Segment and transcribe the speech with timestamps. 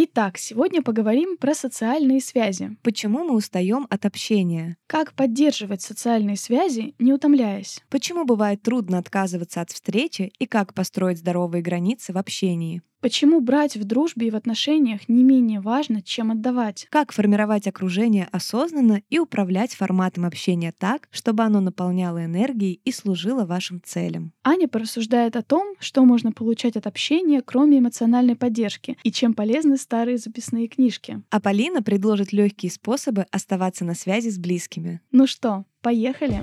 [0.00, 2.76] Итак, сегодня поговорим про социальные связи.
[2.84, 4.76] Почему мы устаем от общения?
[4.86, 7.80] Как поддерживать социальные связи, не утомляясь?
[7.90, 12.80] Почему бывает трудно отказываться от встречи и как построить здоровые границы в общении?
[13.00, 16.88] Почему брать в дружбе и в отношениях не менее важно, чем отдавать?
[16.90, 23.46] Как формировать окружение осознанно и управлять форматом общения так, чтобы оно наполняло энергией и служило
[23.46, 24.32] вашим целям?
[24.42, 29.76] Аня порассуждает о том, что можно получать от общения, кроме эмоциональной поддержки, и чем полезны
[29.76, 31.22] старые записные книжки.
[31.30, 35.00] А Полина предложит легкие способы оставаться на связи с близкими.
[35.12, 36.42] Ну что, поехали!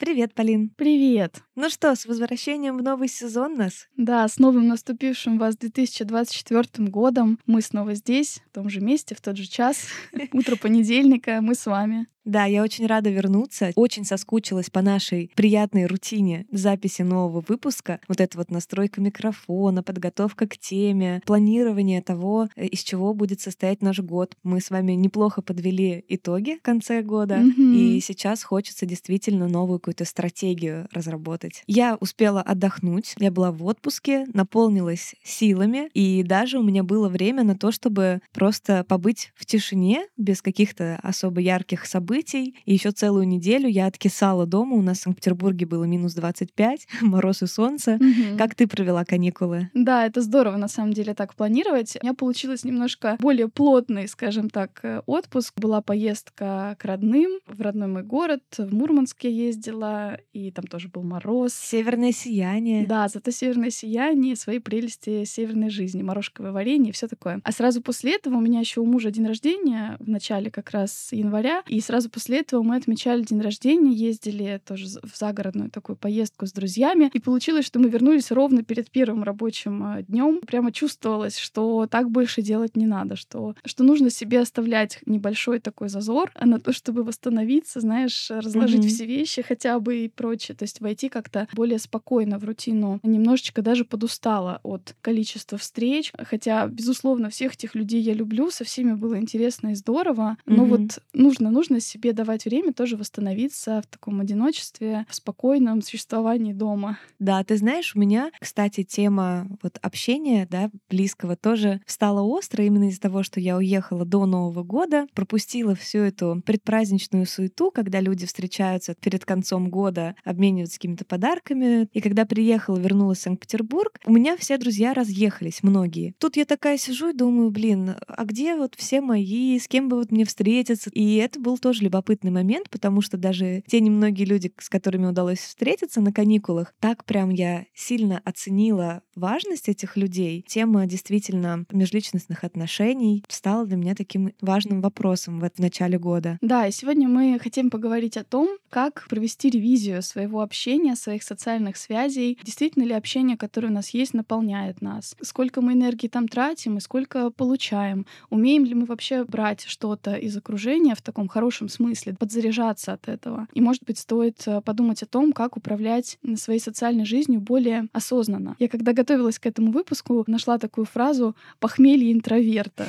[0.00, 0.70] Привет, Полин.
[0.70, 1.42] Привет.
[1.62, 3.86] Ну что, с возвращением в новый сезон нас?
[3.98, 7.38] Да, с новым наступившим вас 2024 годом.
[7.44, 9.84] Мы снова здесь, в том же месте, в тот же час.
[10.32, 12.06] Утро понедельника, мы с вами.
[12.24, 13.72] Да, я очень рада вернуться.
[13.74, 18.00] Очень соскучилась по нашей приятной рутине записи нового выпуска.
[18.08, 23.82] Вот это вот настройка микрофона, подготовка к теме, планирование того, э, из чего будет состоять
[23.82, 24.36] наш год.
[24.42, 27.74] Мы с вами неплохо подвели итоги в конце года, mm-hmm.
[27.74, 31.49] и сейчас хочется действительно новую какую-то стратегию разработать.
[31.66, 37.44] Я успела отдохнуть, я была в отпуске, наполнилась силами, и даже у меня было время
[37.44, 42.54] на то, чтобы просто побыть в тишине, без каких-то особо ярких событий, событий.
[42.64, 44.76] И еще целую неделю я откисала дома.
[44.76, 47.94] У нас в Санкт-Петербурге было минус 25, мороз и солнце.
[47.94, 48.38] Угу.
[48.38, 49.70] Как ты провела каникулы?
[49.74, 51.96] Да, это здорово на самом деле так планировать.
[52.00, 55.58] У меня получилось немножко более плотный, скажем так, э, отпуск.
[55.60, 58.42] Была поездка к родным в родной мой город.
[58.56, 61.29] В Мурманск я ездила, и там тоже был мороз.
[61.48, 62.86] Северное сияние.
[62.86, 67.40] Да, зато северное сияние, свои прелести северной жизни, морожковое варенье и все такое.
[67.44, 71.08] А сразу после этого у меня еще у мужа день рождения в начале как раз
[71.12, 76.46] января, и сразу после этого мы отмечали день рождения, ездили тоже в загородную такую поездку
[76.46, 77.10] с друзьями.
[77.12, 80.40] И получилось, что мы вернулись ровно перед первым рабочим а, днем.
[80.46, 85.88] Прямо чувствовалось, что так больше делать не надо, что, что нужно себе оставлять небольшой такой
[85.88, 88.88] зазор на то, чтобы восстановиться, знаешь, разложить mm-hmm.
[88.88, 90.56] все вещи хотя бы и прочее.
[90.56, 93.00] То есть войти как-то более спокойно в рутину.
[93.02, 96.12] Немножечко даже подустала от количества встреч.
[96.18, 100.36] Хотя, безусловно, всех этих людей я люблю, со всеми было интересно и здорово.
[100.46, 100.68] Но mm-hmm.
[100.68, 106.98] вот нужно, нужно себе давать время тоже восстановиться в таком одиночестве, в спокойном существовании дома.
[107.18, 112.88] Да, ты знаешь, у меня, кстати, тема вот общения, да, близкого тоже стала остро именно
[112.88, 118.26] из-за того, что я уехала до Нового года, пропустила всю эту предпраздничную суету, когда люди
[118.26, 121.88] встречаются перед концом года, обмениваются какими-то подарками.
[121.92, 126.14] И когда приехала, вернулась в Санкт-Петербург, у меня все друзья разъехались, многие.
[126.18, 129.96] Тут я такая сижу и думаю, блин, а где вот все мои, с кем бы
[129.96, 130.88] вот мне встретиться?
[130.94, 135.40] И это был тоже любопытный момент, потому что даже те немногие люди, с которыми удалось
[135.40, 140.44] встретиться на каникулах, так прям я сильно оценила важность этих людей.
[140.46, 146.38] Тема действительно межличностных отношений стала для меня таким важным вопросом в, начале года.
[146.40, 151.76] Да, и сегодня мы хотим поговорить о том, как провести ревизию своего общения, своих социальных
[151.76, 152.38] связей.
[152.42, 155.16] Действительно ли общение, которое у нас есть, наполняет нас?
[155.20, 158.06] Сколько мы энергии там тратим и сколько получаем?
[158.30, 163.46] Умеем ли мы вообще брать что-то из окружения в таком хорошем смысле, подзаряжаться от этого.
[163.52, 168.56] И, может быть, стоит э, подумать о том, как управлять своей социальной жизнью более осознанно.
[168.58, 172.86] Я когда готовилась к этому выпуску, нашла такую фразу «похмелье интроверта».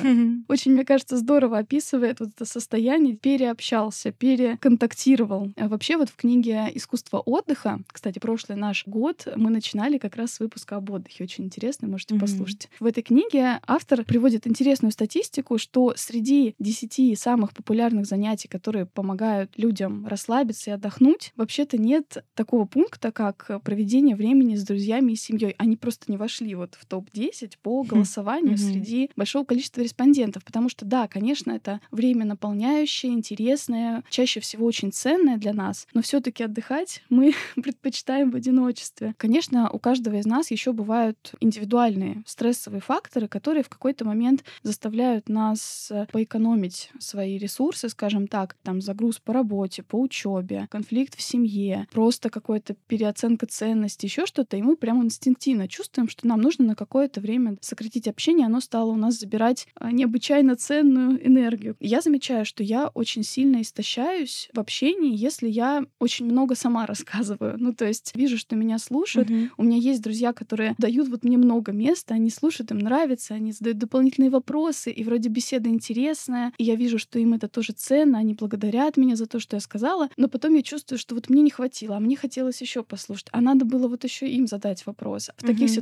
[0.48, 3.16] Очень, мне кажется, здорово описывает вот это состояние.
[3.16, 5.52] Переобщался, переконтактировал.
[5.56, 10.32] А вообще вот в книге «Искусство отдыха», кстати, прошлый наш год, мы начинали как раз
[10.32, 11.24] с выпуска об отдыхе.
[11.24, 12.68] Очень интересно, можете послушать.
[12.80, 19.52] В этой книге автор приводит интересную статистику, что среди 10 самых популярных занятий, которые помогают
[19.56, 25.54] людям расслабиться и отдохнуть, вообще-то нет такого пункта, как проведение времени с друзьями и семьей.
[25.58, 30.84] Они просто не вошли вот в топ-10 по голосованию среди большого количества респондентов, потому что,
[30.84, 36.42] да, конечно, это время наполняющее, интересное, чаще всего очень ценное для нас, но все таки
[36.44, 39.14] отдыхать мы предпочитаем в одиночестве.
[39.16, 45.28] Конечно, у каждого из нас еще бывают индивидуальные стрессовые факторы, которые в какой-то момент заставляют
[45.28, 51.86] нас поэкономить свои ресурсы, скажем так, там загруз по работе, по учебе, конфликт в семье,
[51.92, 56.64] просто какая-то переоценка ценностей, еще что-то, и мы прямо инстинктивно чувствуем, чувствуем, что нам нужно
[56.64, 61.76] на какое-то время сократить общение, оно стало у нас забирать а, необычайно ценную энергию.
[61.80, 67.56] Я замечаю, что я очень сильно истощаюсь в общении, если я очень много сама рассказываю.
[67.58, 69.28] Ну, то есть вижу, что меня слушают.
[69.28, 69.50] Uh-huh.
[69.58, 73.52] У меня есть друзья, которые дают вот мне много места, они слушают, им нравится, они
[73.52, 78.18] задают дополнительные вопросы, и вроде беседа интересная, и я вижу, что им это тоже ценно,
[78.18, 81.42] они благодарят меня за то, что я сказала, но потом я чувствую, что вот мне
[81.42, 85.30] не хватило, а мне хотелось еще послушать, а надо было вот еще им задать вопрос.
[85.36, 85.46] В uh-huh.
[85.46, 85.81] таких ситуациях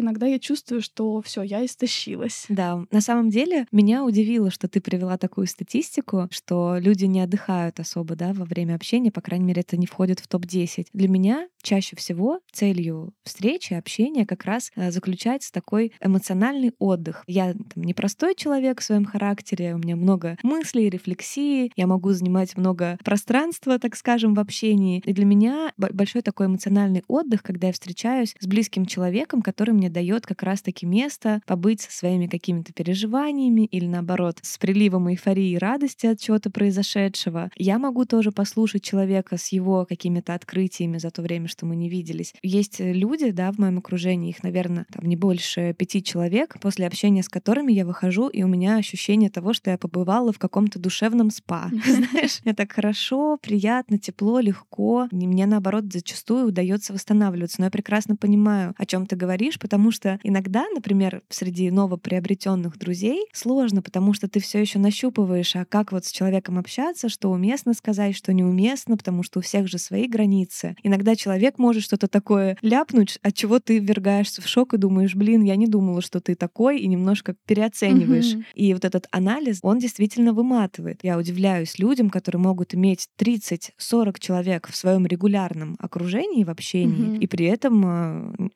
[0.00, 2.46] иногда я чувствую, что все, я истощилась.
[2.48, 7.80] Да, на самом деле меня удивило, что ты привела такую статистику, что люди не отдыхают
[7.80, 10.86] особо, да, во время общения, по крайней мере, это не входит в топ-10.
[10.92, 17.24] Для меня чаще всего целью встречи, общения как раз э, заключается такой эмоциональный отдых.
[17.26, 22.56] Я там, непростой человек в своем характере, у меня много мыслей, рефлексии, я могу занимать
[22.56, 25.02] много пространства, так скажем, в общении.
[25.04, 29.90] И для меня большой такой эмоциональный отдых, когда я встречаюсь с близким человеком, который мне
[29.90, 35.58] дает как раз-таки место побыть со своими какими-то переживаниями или наоборот с приливом эйфории и
[35.58, 37.50] радости от чего-то произошедшего.
[37.56, 41.88] Я могу тоже послушать человека с его какими-то открытиями за то время, что мы не
[41.88, 42.34] виделись.
[42.42, 47.22] Есть люди, да, в моем окружении, их, наверное, там не больше пяти человек, после общения
[47.22, 51.30] с которыми я выхожу, и у меня ощущение того, что я побывала в каком-то душевном
[51.30, 51.70] спа.
[51.86, 55.08] Знаешь, мне так хорошо, приятно, тепло, легко.
[55.10, 57.60] Мне, наоборот, зачастую удается восстанавливаться.
[57.60, 63.26] Но я прекрасно понимаю, о чем ты говоришь, потому что иногда, например, среди новоприобретенных друзей
[63.32, 67.74] сложно, потому что ты все еще нащупываешь, а как вот с человеком общаться, что уместно
[67.74, 70.76] сказать, что неуместно, потому что у всех же свои границы.
[70.82, 75.42] Иногда человек может что-то такое ляпнуть, от чего ты ввергаешься в шок и думаешь, блин,
[75.42, 78.34] я не думала, что ты такой, и немножко переоцениваешь.
[78.34, 78.44] Угу.
[78.54, 81.00] И вот этот анализ, он действительно выматывает.
[81.02, 87.20] Я удивляюсь людям, которые могут иметь 30-40 человек в своем регулярном окружении, в общении, угу.
[87.20, 88.48] и при этом э,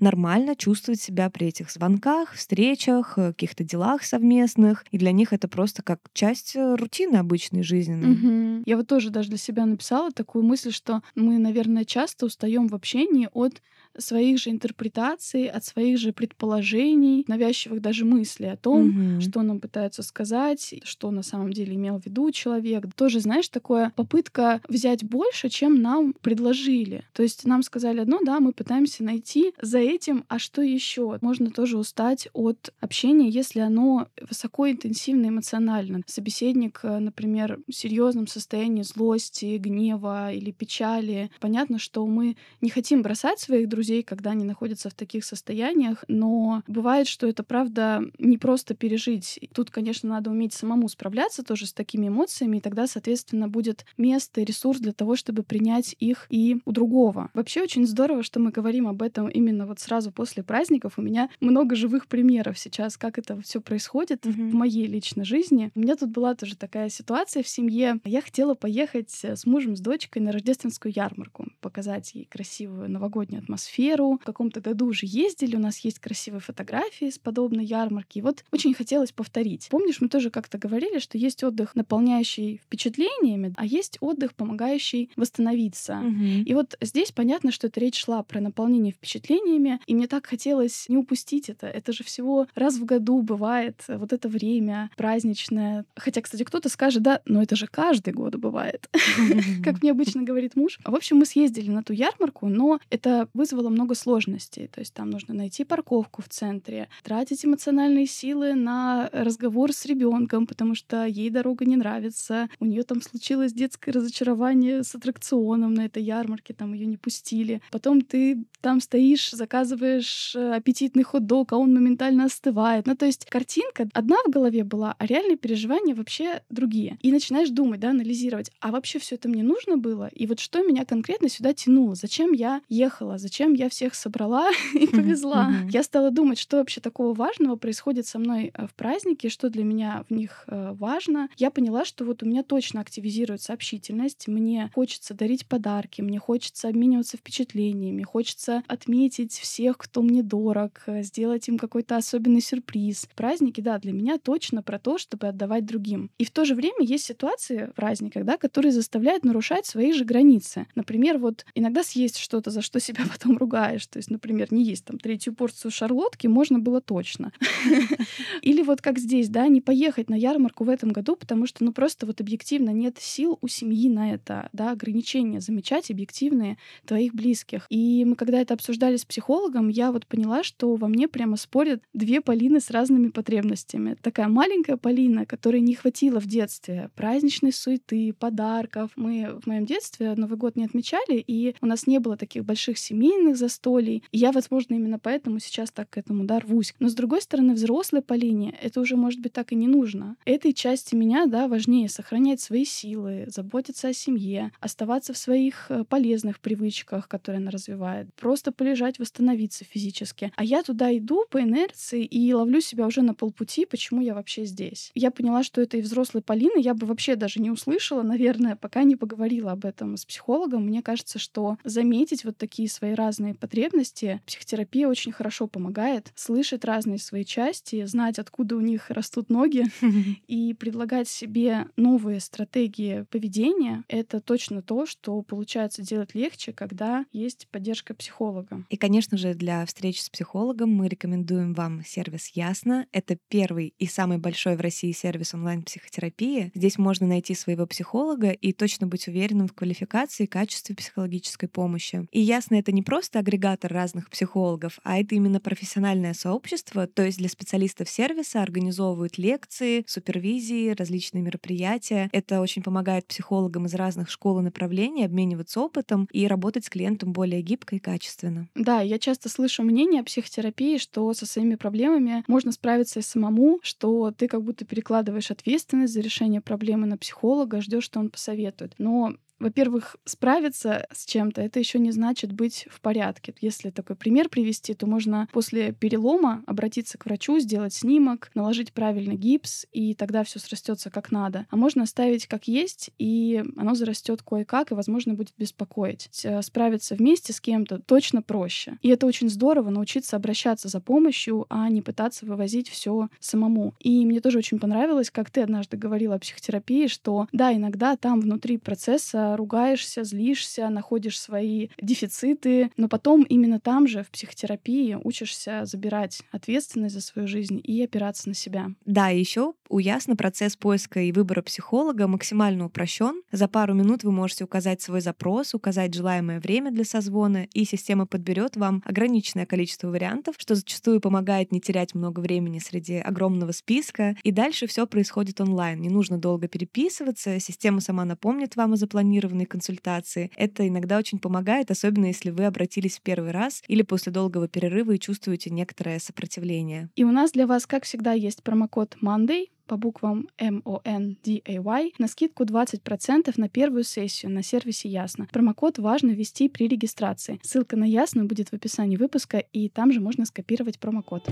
[0.00, 4.84] нормально чувствовать себя при этих звонках, встречах, э, каких-то делах совместных.
[4.90, 8.12] И для них это просто как часть э, рутины обычной жизненной.
[8.12, 8.62] Угу.
[8.66, 12.74] Я вот тоже даже для себя написала такую мысль, что мы, наверное, часто устаем в
[12.74, 13.60] общении от
[13.98, 19.20] своих же интерпретаций, от своих же предположений, навязчивых даже мыслей о том, mm-hmm.
[19.20, 22.84] что нам пытаются сказать, что на самом деле имел в виду человек.
[22.94, 27.04] Тоже, знаешь, такое попытка взять больше, чем нам предложили.
[27.12, 31.18] То есть нам сказали одно, да, мы пытаемся найти за этим, а что еще?
[31.20, 36.00] Можно тоже устать от общения, если оно высоко интенсивно эмоционально.
[36.06, 41.30] Собеседник, э, например, в серьезном состоянии злости, гнева или печали.
[41.40, 46.04] Понятно, что мы не хотим бросать своих друзей, друзей, когда они находятся в таких состояниях,
[46.08, 49.38] но бывает, что это правда не просто пережить.
[49.52, 54.40] Тут, конечно, надо уметь самому справляться тоже с такими эмоциями, и тогда, соответственно, будет место
[54.40, 57.30] и ресурс для того, чтобы принять их и у другого.
[57.34, 60.94] Вообще очень здорово, что мы говорим об этом именно вот сразу после праздников.
[60.96, 64.50] У меня много живых примеров сейчас, как это все происходит mm-hmm.
[64.50, 65.70] в моей личной жизни.
[65.74, 68.00] У меня тут была тоже такая ситуация в семье.
[68.04, 73.73] Я хотела поехать с мужем, с дочкой на рождественскую ярмарку, показать ей красивую новогоднюю атмосферу
[73.74, 74.18] атмосферу.
[74.20, 78.18] В каком-то году уже ездили, у нас есть красивые фотографии с подобной ярмарки.
[78.18, 79.68] И вот очень хотелось повторить.
[79.70, 85.98] Помнишь, мы тоже как-то говорили, что есть отдых, наполняющий впечатлениями, а есть отдых, помогающий восстановиться.
[85.98, 86.44] Угу.
[86.46, 90.88] И вот здесь понятно, что это речь шла про наполнение впечатлениями, и мне так хотелось
[90.88, 91.66] не упустить это.
[91.66, 95.84] Это же всего раз в году бывает вот это время праздничное.
[95.96, 98.88] Хотя, кстати, кто-то скажет, да, но это же каждый год бывает,
[99.64, 100.78] как мне обычно говорит муж.
[100.84, 104.68] В общем, мы съездили на ту ярмарку, но это вызвало было много сложностей.
[104.68, 110.46] То есть там нужно найти парковку в центре, тратить эмоциональные силы на разговор с ребенком,
[110.46, 112.48] потому что ей дорога не нравится.
[112.60, 117.62] У нее там случилось детское разочарование с аттракционом на этой ярмарке, там ее не пустили.
[117.70, 122.86] Потом ты там стоишь, заказываешь э, аппетитный хот-дог, а он моментально остывает.
[122.86, 126.98] Ну, то есть картинка одна в голове была, а реальные переживания вообще другие.
[127.00, 130.08] И начинаешь думать, да, анализировать, а вообще все это мне нужно было?
[130.08, 131.94] И вот что меня конкретно сюда тянуло?
[131.94, 133.16] Зачем я ехала?
[133.16, 135.50] Зачем я всех собрала и повезла.
[135.50, 135.70] Mm-hmm.
[135.70, 139.64] Я стала думать, что вообще такого важного происходит со мной э, в празднике, что для
[139.64, 141.28] меня в них э, важно.
[141.36, 146.68] Я поняла, что вот у меня точно активизируется общительность, мне хочется дарить подарки, мне хочется
[146.68, 153.08] обмениваться впечатлениями, хочется отметить всех, кто мне дорог, э, сделать им какой-то особенный сюрприз.
[153.14, 156.10] Праздники, да, для меня точно про то, чтобы отдавать другим.
[156.18, 160.04] И в то же время есть ситуации в праздниках, да, которые заставляют нарушать свои же
[160.04, 160.66] границы.
[160.74, 163.86] Например, вот иногда съесть что-то, за что себя потом ругаешь.
[163.86, 167.32] То есть, например, не есть там третью порцию шарлотки можно было точно.
[168.42, 171.72] Или вот как здесь, да, не поехать на ярмарку в этом году, потому что, ну,
[171.72, 177.66] просто вот объективно нет сил у семьи на это, да, ограничения замечать объективные твоих близких.
[177.70, 181.82] И мы когда это обсуждали с психологом, я вот поняла, что во мне прямо спорят
[181.92, 183.96] две Полины с разными потребностями.
[184.00, 188.90] Такая маленькая Полина, которой не хватило в детстве праздничной суеты, подарков.
[188.96, 192.78] Мы в моем детстве Новый год не отмечали, и у нас не было таких больших
[193.24, 194.02] семейных застолий.
[194.12, 196.74] И я, возможно, именно поэтому сейчас так к этому да, рвусь.
[196.78, 200.16] Но с другой стороны, взрослой Полине это уже, может быть, так и не нужно.
[200.24, 205.84] Этой части меня, да, важнее сохранять свои силы, заботиться о семье, оставаться в своих э,
[205.84, 210.32] полезных привычках, которые она развивает, просто полежать, восстановиться физически.
[210.36, 214.44] А я туда иду по инерции и ловлю себя уже на полпути, почему я вообще
[214.44, 214.90] здесь.
[214.94, 218.96] Я поняла, что этой взрослой Полины я бы вообще даже не услышала, наверное, пока не
[218.96, 220.66] поговорила об этом с психологом.
[220.66, 226.98] Мне кажется, что заметить вот такие свои разные потребности психотерапия очень хорошо помогает слышать разные
[226.98, 229.64] свои части, знать, откуда у них растут ноги,
[230.26, 233.84] и предлагать себе новые стратегии поведения.
[233.88, 238.64] Это точно то, что получается делать легче, когда есть поддержка психолога.
[238.70, 242.86] И, конечно же, для встречи с психологом мы рекомендуем вам сервис Ясно.
[242.92, 246.50] Это первый и самый большой в России сервис онлайн-психотерапии.
[246.54, 252.06] Здесь можно найти своего психолога и точно быть уверенным в квалификации и качестве психологической помощи.
[252.10, 257.18] И Ясно— это не просто агрегатор разных психологов, а это именно профессиональное сообщество, то есть
[257.18, 262.08] для специалистов сервиса организовывают лекции, супервизии, различные мероприятия.
[262.12, 267.12] Это очень помогает психологам из разных школ и направлений обмениваться опытом и работать с клиентом
[267.12, 268.48] более гибко и качественно.
[268.54, 273.58] Да, я часто слышу мнение о психотерапии, что со своими проблемами можно справиться и самому,
[273.62, 278.74] что ты как будто перекладываешь ответственность за решение проблемы на психолога, ждешь, что он посоветует.
[278.78, 283.34] Но во-первых, справиться с чем-то, это еще не значит быть в порядке.
[283.42, 289.12] Если такой пример привести, то можно после перелома обратиться к врачу, сделать снимок, наложить правильно
[289.12, 291.44] гипс, и тогда все срастется как надо.
[291.50, 296.08] А можно оставить как есть, и оно зарастет кое-как, и, возможно, будет беспокоить.
[296.24, 298.78] Э, справиться вместе с кем-то точно проще.
[298.80, 303.74] И это очень здорово научиться обращаться за помощью, а не пытаться вывозить все самому.
[303.78, 308.22] И мне тоже очень понравилось, как ты однажды говорила о психотерапии, что да, иногда там
[308.22, 315.64] внутри процесса ругаешься, злишься, находишь свои дефициты, но потом именно там же, в психотерапии, учишься
[315.64, 318.70] забирать ответственность за свою жизнь и опираться на себя.
[318.84, 323.22] Да, еще у Ясно процесс поиска и выбора психолога максимально упрощен.
[323.32, 328.06] За пару минут вы можете указать свой запрос, указать желаемое время для созвона, и система
[328.06, 334.16] подберет вам ограниченное количество вариантов, что зачастую помогает не терять много времени среди огромного списка.
[334.22, 335.80] И дальше все происходит онлайн.
[335.80, 340.30] Не нужно долго переписываться, система сама напомнит вам о запланированном запланированной консультации.
[340.36, 344.92] Это иногда очень помогает, особенно если вы обратились в первый раз или после долгого перерыва
[344.92, 346.88] и чувствуете некоторое сопротивление.
[346.96, 352.44] И у нас для вас, как всегда, есть промокод Monday по буквам M-O-N-D-A-Y на скидку
[352.44, 355.26] 20% на первую сессию на сервисе Ясно.
[355.32, 357.38] Промокод важно ввести при регистрации.
[357.42, 361.22] Ссылка на Ясно будет в описании выпуска, и там же можно скопировать промокод.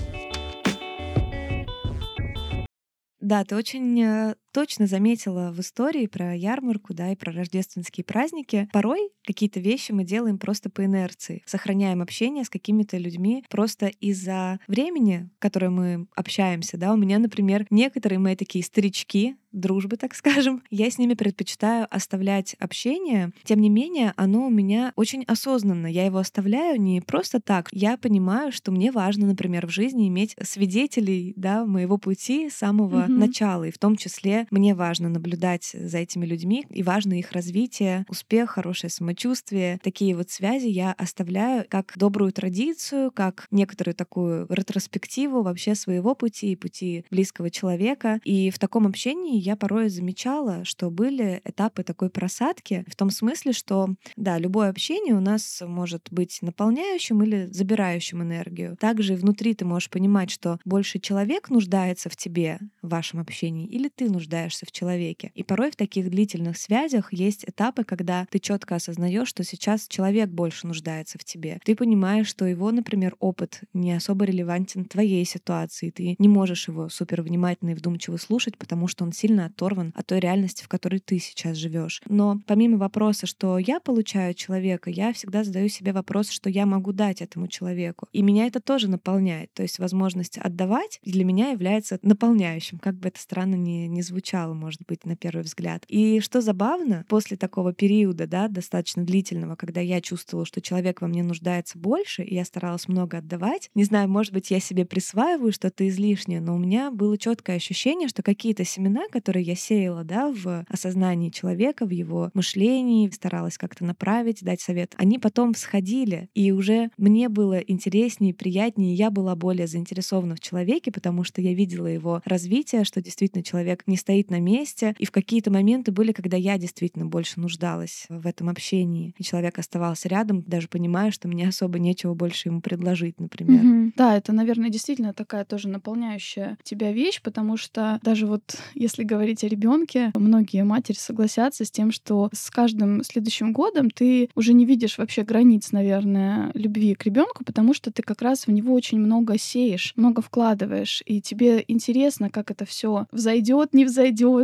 [3.19, 8.69] Да, ты очень э, точно заметила в истории про ярмарку, да, и про рождественские праздники.
[8.71, 11.43] Порой какие-то вещи мы делаем просто по инерции.
[11.45, 16.93] Сохраняем общение с какими-то людьми просто из-за времени, которое мы общаемся, да.
[16.93, 22.55] У меня, например, некоторые мои такие старички, дружбы, так скажем, я с ними предпочитаю оставлять
[22.59, 23.31] общение.
[23.43, 25.87] Тем не менее, оно у меня очень осознанно.
[25.87, 27.69] Я его оставляю не просто так.
[27.71, 33.05] Я понимаю, что мне важно, например, в жизни иметь свидетелей да, моего пути с самого
[33.05, 33.07] mm-hmm.
[33.07, 33.63] начала.
[33.65, 38.51] И в том числе мне важно наблюдать за этими людьми, и важно их развитие, успех,
[38.51, 39.79] хорошее самочувствие.
[39.83, 46.51] Такие вот связи я оставляю как добрую традицию, как некоторую такую ретроспективу вообще своего пути
[46.51, 48.19] и пути близкого человека.
[48.23, 53.53] И в таком общении я порой замечала, что были этапы такой просадки в том смысле,
[53.53, 58.77] что, да, любое общение у нас может быть наполняющим или забирающим энергию.
[58.79, 63.89] Также внутри ты можешь понимать, что больше человек нуждается в тебе, в вашем общении, или
[63.89, 65.31] ты нуждаешься нуждаешься в человеке.
[65.35, 70.29] И порой в таких длительных связях есть этапы, когда ты четко осознаешь, что сейчас человек
[70.29, 71.59] больше нуждается в тебе.
[71.63, 75.91] Ты понимаешь, что его, например, опыт не особо релевантен твоей ситуации.
[75.91, 80.07] Ты не можешь его супер внимательно и вдумчиво слушать, потому что он сильно оторван от
[80.07, 82.01] той реальности, в которой ты сейчас живешь.
[82.07, 86.65] Но помимо вопроса, что я получаю от человека, я всегда задаю себе вопрос, что я
[86.65, 88.07] могу дать этому человеку.
[88.13, 89.53] И меня это тоже наполняет.
[89.53, 94.22] То есть возможность отдавать для меня является наполняющим, как бы это странно ни, ни звучало
[94.23, 95.83] звучало, может быть, на первый взгляд.
[95.89, 101.07] И что забавно, после такого периода, да, достаточно длительного, когда я чувствовала, что человек во
[101.07, 105.51] мне нуждается больше, и я старалась много отдавать, не знаю, может быть, я себе присваиваю
[105.51, 110.31] что-то излишнее, но у меня было четкое ощущение, что какие-то семена, которые я сеяла, да,
[110.31, 116.53] в осознании человека, в его мышлении, старалась как-то направить, дать совет, они потом всходили, и
[116.53, 121.87] уже мне было интереснее, приятнее, я была более заинтересована в человеке, потому что я видела
[121.87, 126.37] его развитие, что действительно человек не стоит на месте, и в какие-то моменты были, когда
[126.37, 131.47] я действительно больше нуждалась в этом общении, и человек оставался рядом, даже понимая, что мне
[131.47, 133.65] особо нечего больше ему предложить, например.
[133.65, 133.93] Угу.
[133.97, 139.43] Да, это, наверное, действительно такая тоже наполняющая тебя вещь, потому что даже вот если говорить
[139.43, 144.65] о ребенке, многие матери согласятся с тем, что с каждым следующим годом ты уже не
[144.65, 148.99] видишь вообще границ, наверное, любви к ребенку, потому что ты как раз в него очень
[148.99, 153.92] много сеешь, много вкладываешь, и тебе интересно, как это все взойдет, не взойдет,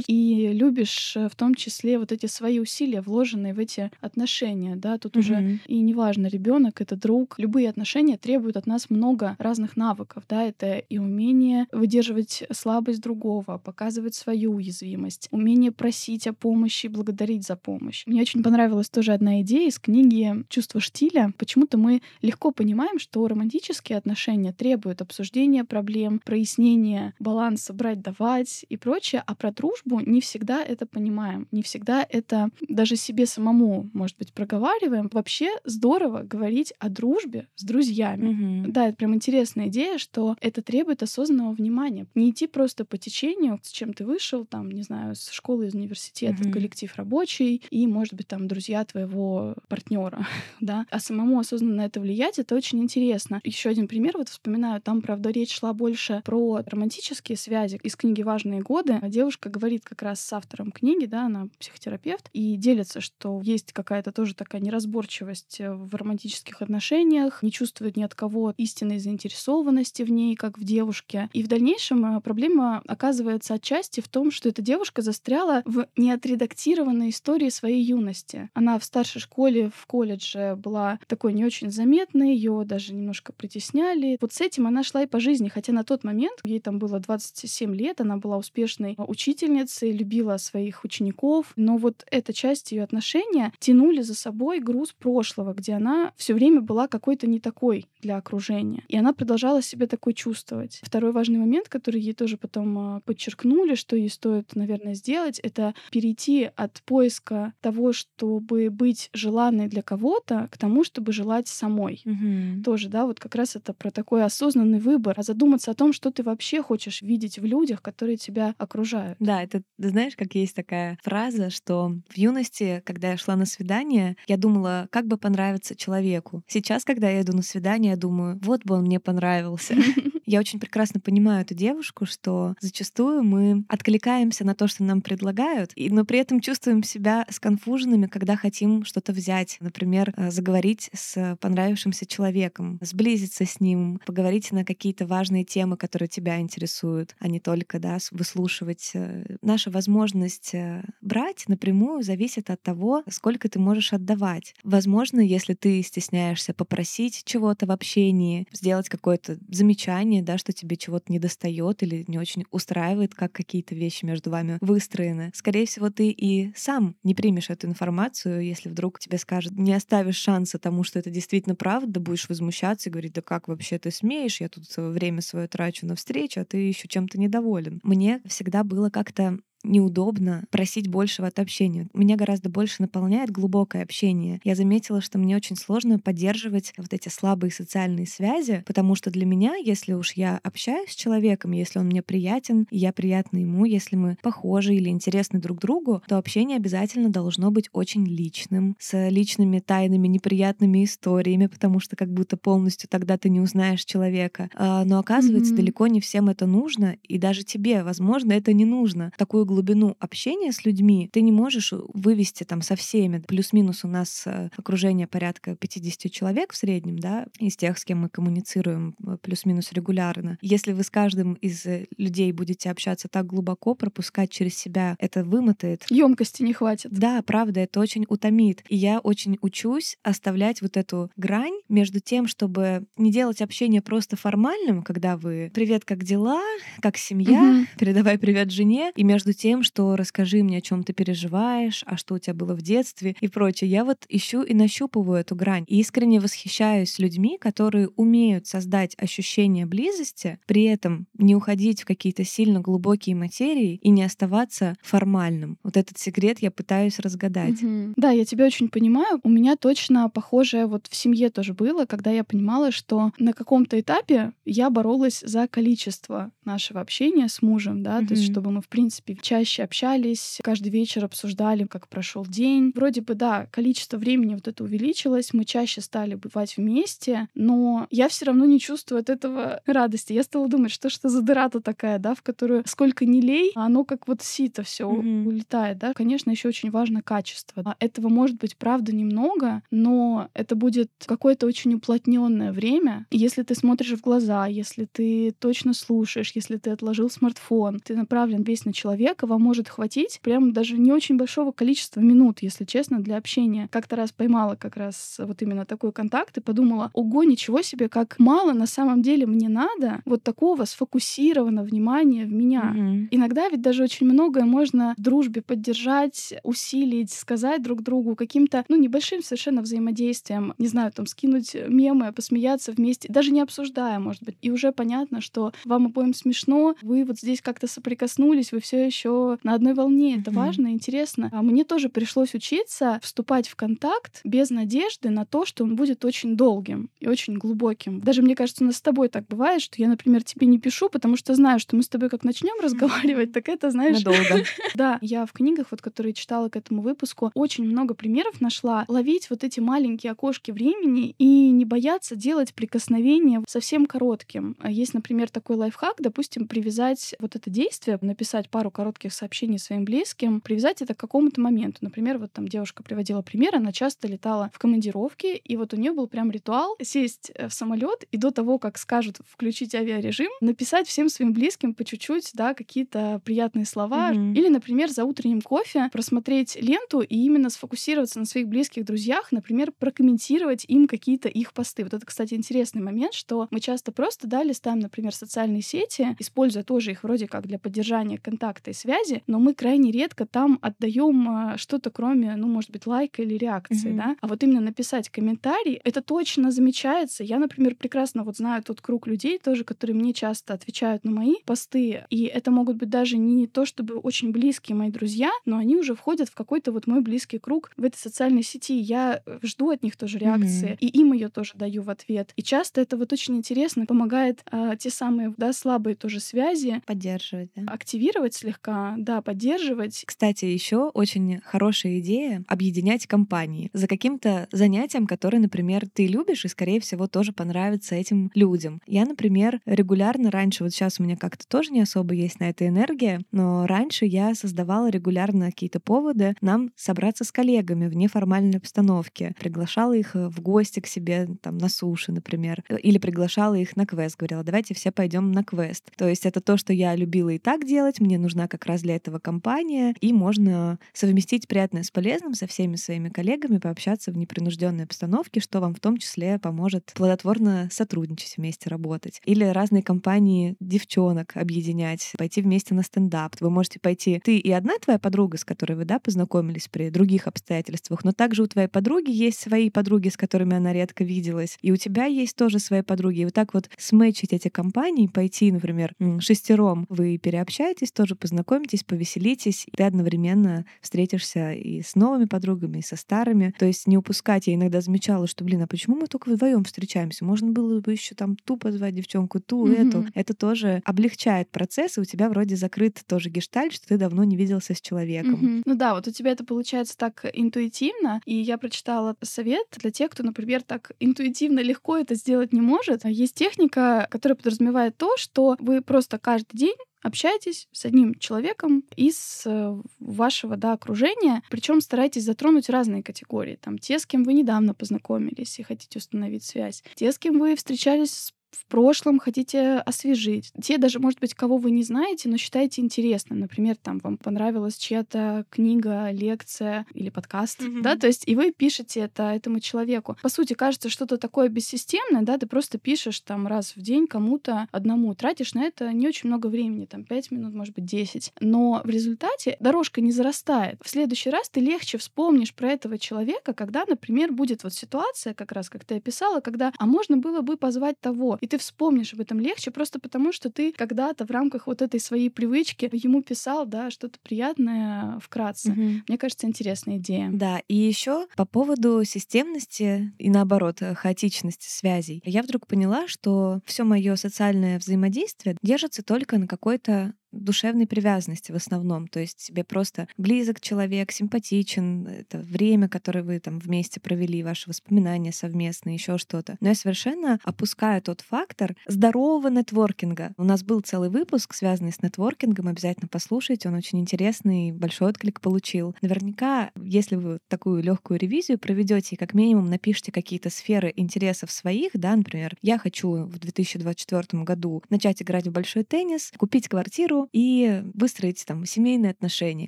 [0.07, 4.97] и любишь э, в том числе вот эти свои усилия, вложенные в эти отношения, да,
[4.97, 5.19] тут mm-hmm.
[5.19, 10.43] уже и неважно, ребенок это друг, любые отношения требуют от нас много разных навыков, да,
[10.43, 17.55] это и умение выдерживать слабость другого, показывать свою уязвимость, умение просить о помощи, благодарить за
[17.55, 18.03] помощь.
[18.05, 21.33] Мне очень понравилась тоже одна идея из книги «Чувство штиля».
[21.37, 29.23] Почему-то мы легко понимаем, что романтические отношения требуют обсуждения проблем, прояснения баланса брать-давать и прочее,
[29.25, 34.33] а про дружбу не всегда это понимаем, не всегда это даже себе самому, может быть,
[34.33, 35.09] проговариваем.
[35.11, 38.27] Вообще здорово говорить о дружбе с друзьями.
[38.27, 38.71] Mm-hmm.
[38.71, 42.05] Да, это прям интересная идея, что это требует осознанного внимания.
[42.15, 45.73] Не идти просто по течению, с чем ты вышел, там, не знаю, с школы, из
[45.73, 46.51] университета, mm-hmm.
[46.51, 50.27] коллектив рабочий, и, может быть, там друзья твоего партнера,
[50.59, 53.39] да, а самому осознанно на это влиять, это очень интересно.
[53.43, 57.79] Еще один пример, вот вспоминаю, там, правда, речь шла больше про романтические связи.
[57.83, 62.55] Из книги «Важные годы» девушка говорит как раз с автором книги, да, она психотерапевт, и
[62.55, 68.53] делится, что есть какая-то тоже такая неразборчивость в романтических отношениях, не чувствует ни от кого
[68.57, 71.29] истинной заинтересованности в ней, как в девушке.
[71.33, 77.09] И в дальнейшем э, проблема оказывается отчасти в том, что эта девушка застряла в неотредактированной
[77.09, 78.49] истории своей юности.
[78.53, 84.17] Она в старшей школе, в колледже была такой не очень заметной, ее даже немножко притесняли.
[84.21, 86.99] Вот с этим она шла и по жизни, хотя на тот момент, ей там было
[86.99, 93.51] 27 лет, она была успешной учительницей, любила своих учеников, но вот эта часть ее отношения
[93.59, 98.83] тянули за собой груз прошлого, где она все время была какой-то не такой для окружения.
[98.87, 100.79] И она продолжала себя такой чувствовать.
[100.83, 105.73] Второй важный момент, который ей тоже потом а, подчеркнули, что ей стоит, наверное, сделать, это
[105.91, 112.01] перейти от поиска того, чтобы быть желанной для кого-то, к тому, чтобы желать самой.
[112.05, 112.63] Угу.
[112.63, 116.09] Тоже, да, вот как раз это про такой осознанный выбор, а задуматься о том, что
[116.09, 119.08] ты вообще хочешь видеть в людях, которые тебя окружают.
[119.19, 124.15] Да, это, знаешь, как есть такая фраза, что в юности, когда я шла на свидание,
[124.27, 126.43] я думала, как бы понравиться человеку.
[126.47, 129.75] Сейчас, когда я иду на свидание, я думаю, вот бы он мне понравился.
[130.29, 135.71] Я очень прекрасно понимаю эту девушку, что зачастую мы откликаемся на то, что нам предлагают,
[135.75, 139.57] но при этом чувствуем себя сконфуженными, когда хотим что-то взять.
[139.59, 146.07] Например, э, заговорить с понравившимся человеком, сблизиться с ним, поговорить на какие-то важные темы, которые
[146.07, 148.91] тебя интересуют, а не только да, выслушивать.
[148.93, 154.53] Э, наша возможность э, брать напрямую зависит от того, сколько ты можешь отдавать.
[154.63, 160.75] Возможно, если ты стесняешься попросить чего-то в общении, сделать какое-то замечание, ощущение, да, что тебе
[160.75, 165.31] чего-то не достает или не очень устраивает, как какие-то вещи между вами выстроены.
[165.33, 170.17] Скорее всего, ты и сам не примешь эту информацию, если вдруг тебе скажут, не оставишь
[170.17, 174.41] шанса тому, что это действительно правда, будешь возмущаться и говорить, да как вообще ты смеешь,
[174.41, 177.79] я тут время свое трачу на встречу, а ты еще чем-то недоволен.
[177.83, 181.87] Мне всегда было как-то неудобно просить большего от общения.
[181.93, 184.39] Меня гораздо больше наполняет глубокое общение.
[184.43, 189.25] Я заметила, что мне очень сложно поддерживать вот эти слабые социальные связи, потому что для
[189.25, 193.65] меня, если уж я общаюсь с человеком, если он мне приятен, и я приятна ему,
[193.65, 199.09] если мы похожи или интересны друг другу, то общение обязательно должно быть очень личным, с
[199.09, 204.49] личными тайными неприятными историями, потому что как будто полностью тогда ты не узнаешь человека.
[204.55, 205.57] А, но оказывается, mm-hmm.
[205.57, 209.11] далеко не всем это нужно, и даже тебе, возможно, это не нужно.
[209.17, 213.23] Такую глубину общения с людьми ты не можешь вывести там со всеми.
[213.27, 218.01] Плюс-минус у нас э, окружение порядка 50 человек в среднем, да, из тех, с кем
[218.01, 220.37] мы коммуницируем э, плюс-минус регулярно.
[220.41, 225.23] Если вы с каждым из э, людей будете общаться так глубоко, пропускать через себя, это
[225.23, 225.85] вымотает.
[225.89, 226.91] Емкости не хватит.
[226.91, 228.63] Да, правда, это очень утомит.
[228.69, 234.15] И я очень учусь оставлять вот эту грань между тем, чтобы не делать общение просто
[234.15, 236.41] формальным, когда вы «Привет, как дела?
[236.81, 237.41] Как семья?
[237.41, 237.79] Угу.
[237.79, 242.15] Передавай привет жене», и между тем, что расскажи мне, о чем ты переживаешь, а что
[242.15, 243.69] у тебя было в детстве и прочее.
[243.69, 245.63] Я вот ищу и нащупываю эту грань.
[245.67, 252.25] И искренне восхищаюсь людьми, которые умеют создать ощущение близости, при этом не уходить в какие-то
[252.25, 255.57] сильно глубокие материи и не оставаться формальным.
[255.63, 257.63] Вот этот секрет я пытаюсь разгадать.
[257.63, 257.93] Угу.
[257.95, 259.19] Да, я тебя очень понимаю.
[259.23, 263.79] У меня точно похожее вот в семье тоже было, когда я понимала, что на каком-то
[263.79, 268.07] этапе я боролась за количество нашего общения с мужем, да, mm-hmm.
[268.07, 272.71] то есть чтобы мы, в принципе, чаще общались, каждый вечер обсуждали, как прошел день.
[272.73, 278.09] Вроде бы, да, количество времени вот это увеличилось, мы чаще стали бывать вместе, но я
[278.09, 280.13] все равно не чувствую от этого радости.
[280.13, 283.67] Я стала думать, что что за дыра-то такая, да, в которую сколько не лей, а
[283.67, 285.25] оно как вот сито все mm-hmm.
[285.27, 285.93] улетает, да.
[285.93, 287.61] Конечно, еще очень важно качество.
[287.63, 293.05] А этого может быть, правда, немного, но это будет какое-то очень уплотненное время.
[293.11, 298.41] Если ты смотришь в глаза, если ты точно слушаешь, если ты отложил смартфон, ты направлен
[298.41, 302.99] весь на человека, вам может хватить прям даже не очень большого количества минут, если честно,
[302.99, 303.67] для общения.
[303.71, 308.17] Как-то раз поймала как раз вот именно такой контакт и подумала, ого, ничего себе, как
[308.19, 312.73] мало на самом деле мне надо вот такого сфокусированного внимания в меня.
[312.75, 313.07] Mm-hmm.
[313.11, 318.75] Иногда ведь даже очень многое можно в дружбе поддержать, усилить, сказать друг другу каким-то, ну,
[318.77, 320.53] небольшим совершенно взаимодействием.
[320.57, 324.37] Не знаю, там, скинуть мемы, посмеяться вместе, даже не обсуждая, может быть.
[324.41, 329.08] И уже понятно, что вам обоим смешно, вы вот здесь как-то соприкоснулись, вы все еще
[329.43, 330.17] на одной волне.
[330.19, 330.35] Это mm-hmm.
[330.35, 331.29] важно и интересно.
[331.31, 336.05] А мне тоже пришлось учиться вступать в контакт без надежды на то, что он будет
[336.05, 338.01] очень долгим и очень глубоким.
[338.01, 340.89] Даже мне кажется, у нас с тобой так бывает, что я, например, тебе не пишу,
[340.89, 344.03] потому что знаю, что мы с тобой как начнем разговаривать, так это, знаешь...
[344.03, 344.43] Надолго.
[344.75, 348.85] Да, я в книгах, вот, которые читала к этому выпуску, очень много примеров нашла.
[348.87, 354.55] Ловить вот эти маленькие окошки времени и не бояться делать прикосновения совсем коротким.
[354.67, 360.41] Есть, например, такой лайфхак, допустим, привязать вот это действие, написать пару коротких сообщений своим близким,
[360.41, 361.79] привязать это к какому-то моменту.
[361.81, 365.93] Например, вот там девушка приводила пример, она часто летала в командировке, и вот у нее
[365.93, 370.87] был прям ритуал сесть э, в самолет и до того, как скажут включить авиарежим, написать
[370.87, 374.11] всем своим близким по чуть-чуть, да, какие-то приятные слова.
[374.11, 374.33] Mm-hmm.
[374.33, 379.71] Или, например, за утренним кофе просмотреть ленту и именно сфокусироваться на своих близких друзьях, например,
[379.71, 381.83] прокомментировать им какие-то их посты.
[381.83, 386.63] Вот это, кстати, интересный момент, что мы часто просто, да, листаем, например, социальные сети, используя
[386.63, 388.88] тоже их вроде как для поддержания контакта и связи,
[389.27, 393.91] но мы крайне редко там отдаем а, что-то, кроме, ну, может быть, лайка или реакции,
[393.91, 393.97] mm-hmm.
[393.97, 394.15] да.
[394.21, 397.23] А вот именно написать комментарий, это точно замечается.
[397.23, 401.35] Я, например, прекрасно вот знаю тот круг людей тоже, которые мне часто отвечают на мои
[401.45, 405.75] посты, и это могут быть даже не то, чтобы очень близкие мои друзья, но они
[405.75, 408.79] уже входят в какой-то вот мой близкий круг в этой социальной сети.
[408.79, 410.77] Я э, жду от них тоже реакции, mm-hmm.
[410.79, 412.31] и им ее тоже даю в ответ.
[412.35, 417.49] И часто это вот очень интересно, помогает а, те самые, да, слабые тоже связи поддерживать,
[417.55, 417.71] да?
[417.71, 420.03] активировать слегка, да, поддерживать.
[420.05, 426.47] Кстати, еще очень хорошая идея объединять компании за каким-то занятием, которое, например, ты любишь и,
[426.47, 428.81] скорее всего, тоже понравится этим людям.
[428.85, 432.67] Я, например, регулярно раньше, вот сейчас у меня как-то тоже не особо есть на это
[432.67, 439.35] энергия, но раньше я создавала регулярно какие-то поводы нам собраться с коллегами в неформальной обстановке.
[439.39, 443.75] Приглашала их э, в гости к себе, там, на суши, например, э, или приглашала их
[443.75, 445.91] на квест, говорила, давайте все пойдем на квест.
[445.97, 448.95] То есть это то, что я любила и так делать, мне нужна как раз для
[448.95, 454.83] этого компания, и можно совместить приятное с полезным со всеми своими коллегами, пообщаться в непринужденной
[454.83, 459.21] обстановке, что вам в том числе поможет плодотворно сотрудничать вместе, работать.
[459.25, 463.35] Или разные компании девчонок объединять, пойти вместе на стендап.
[463.39, 467.27] Вы можете пойти, ты и одна твоя подруга, с которой вы, да, познакомились при других
[467.27, 471.71] обстоятельствах, но также у твоей подруги есть свои подруги, с которыми она редко виделась, и
[471.71, 473.19] у тебя есть тоже свои подруги.
[473.21, 478.48] И вот так вот сметчить эти компании, пойти, например, шестером, вы переобщаетесь, тоже познакомитесь,
[478.85, 483.53] повеселитесь, и ты одновременно встретишься и с новыми подругами, и со старыми.
[483.57, 484.47] То есть не упускать.
[484.47, 487.25] Я иногда замечала, что, блин, а почему мы только вдвоем встречаемся?
[487.25, 489.87] Можно было бы еще там ту позвать девчонку, ту, mm-hmm.
[489.87, 490.05] эту.
[490.13, 494.35] Это тоже облегчает процесс, и у тебя вроде закрыт тоже гештальт, что ты давно не
[494.35, 495.35] виделся с человеком.
[495.35, 495.63] Mm-hmm.
[495.65, 500.11] Ну да, вот у тебя это получается так интуитивно, и я прочитала совет для тех,
[500.11, 503.05] кто, например, так интуитивно легко это сделать не может.
[503.05, 509.43] Есть техника, которая подразумевает то, что вы просто каждый день общаетесь с одним человеком из
[509.45, 513.57] э, вашего да, окружения, причем старайтесь затронуть разные категории.
[513.61, 517.55] Там те, с кем вы недавно познакомились и хотите установить связь, те, с кем вы
[517.55, 520.51] встречались в прошлом хотите освежить.
[520.61, 523.39] Те даже, может быть, кого вы не знаете, но считаете интересным.
[523.39, 527.81] Например, там вам понравилась чья-то книга, лекция или подкаст, mm-hmm.
[527.81, 530.17] да, то есть и вы пишете это этому человеку.
[530.21, 534.67] По сути, кажется что-то такое бессистемное, да, ты просто пишешь там раз в день кому-то
[534.71, 538.33] одному, тратишь на это не очень много времени, там 5 минут, может быть, 10.
[538.39, 540.79] Но в результате дорожка не зарастает.
[540.83, 545.51] В следующий раз ты легче вспомнишь про этого человека, когда, например, будет вот ситуация, как
[545.51, 549.21] раз как ты описала, когда, а можно было бы позвать того, и ты вспомнишь об
[549.21, 553.65] этом легче просто потому, что ты когда-то в рамках вот этой своей привычки ему писал,
[553.65, 555.71] да, что-то приятное вкратце.
[555.71, 555.81] Угу.
[556.07, 557.29] Мне кажется, интересная идея.
[557.31, 562.21] Да, и еще по поводу системности и наоборот хаотичности связей.
[562.25, 568.55] Я вдруг поняла, что все мое социальное взаимодействие держится только на какой-то душевной привязанности в
[568.55, 569.07] основном.
[569.07, 574.69] То есть тебе просто близок человек, симпатичен, это время, которое вы там вместе провели, ваши
[574.69, 576.57] воспоминания совместные, еще что-то.
[576.59, 580.33] Но я совершенно опускаю тот фактор здорового нетворкинга.
[580.37, 585.41] У нас был целый выпуск, связанный с нетворкингом, обязательно послушайте, он очень интересный, большой отклик
[585.41, 585.95] получил.
[586.01, 591.91] Наверняка, если вы такую легкую ревизию проведете и как минимум напишите какие-то сферы интересов своих,
[591.93, 597.83] да, например, я хочу в 2024 году начать играть в большой теннис, купить квартиру, и
[597.93, 599.67] выстроить там семейные отношения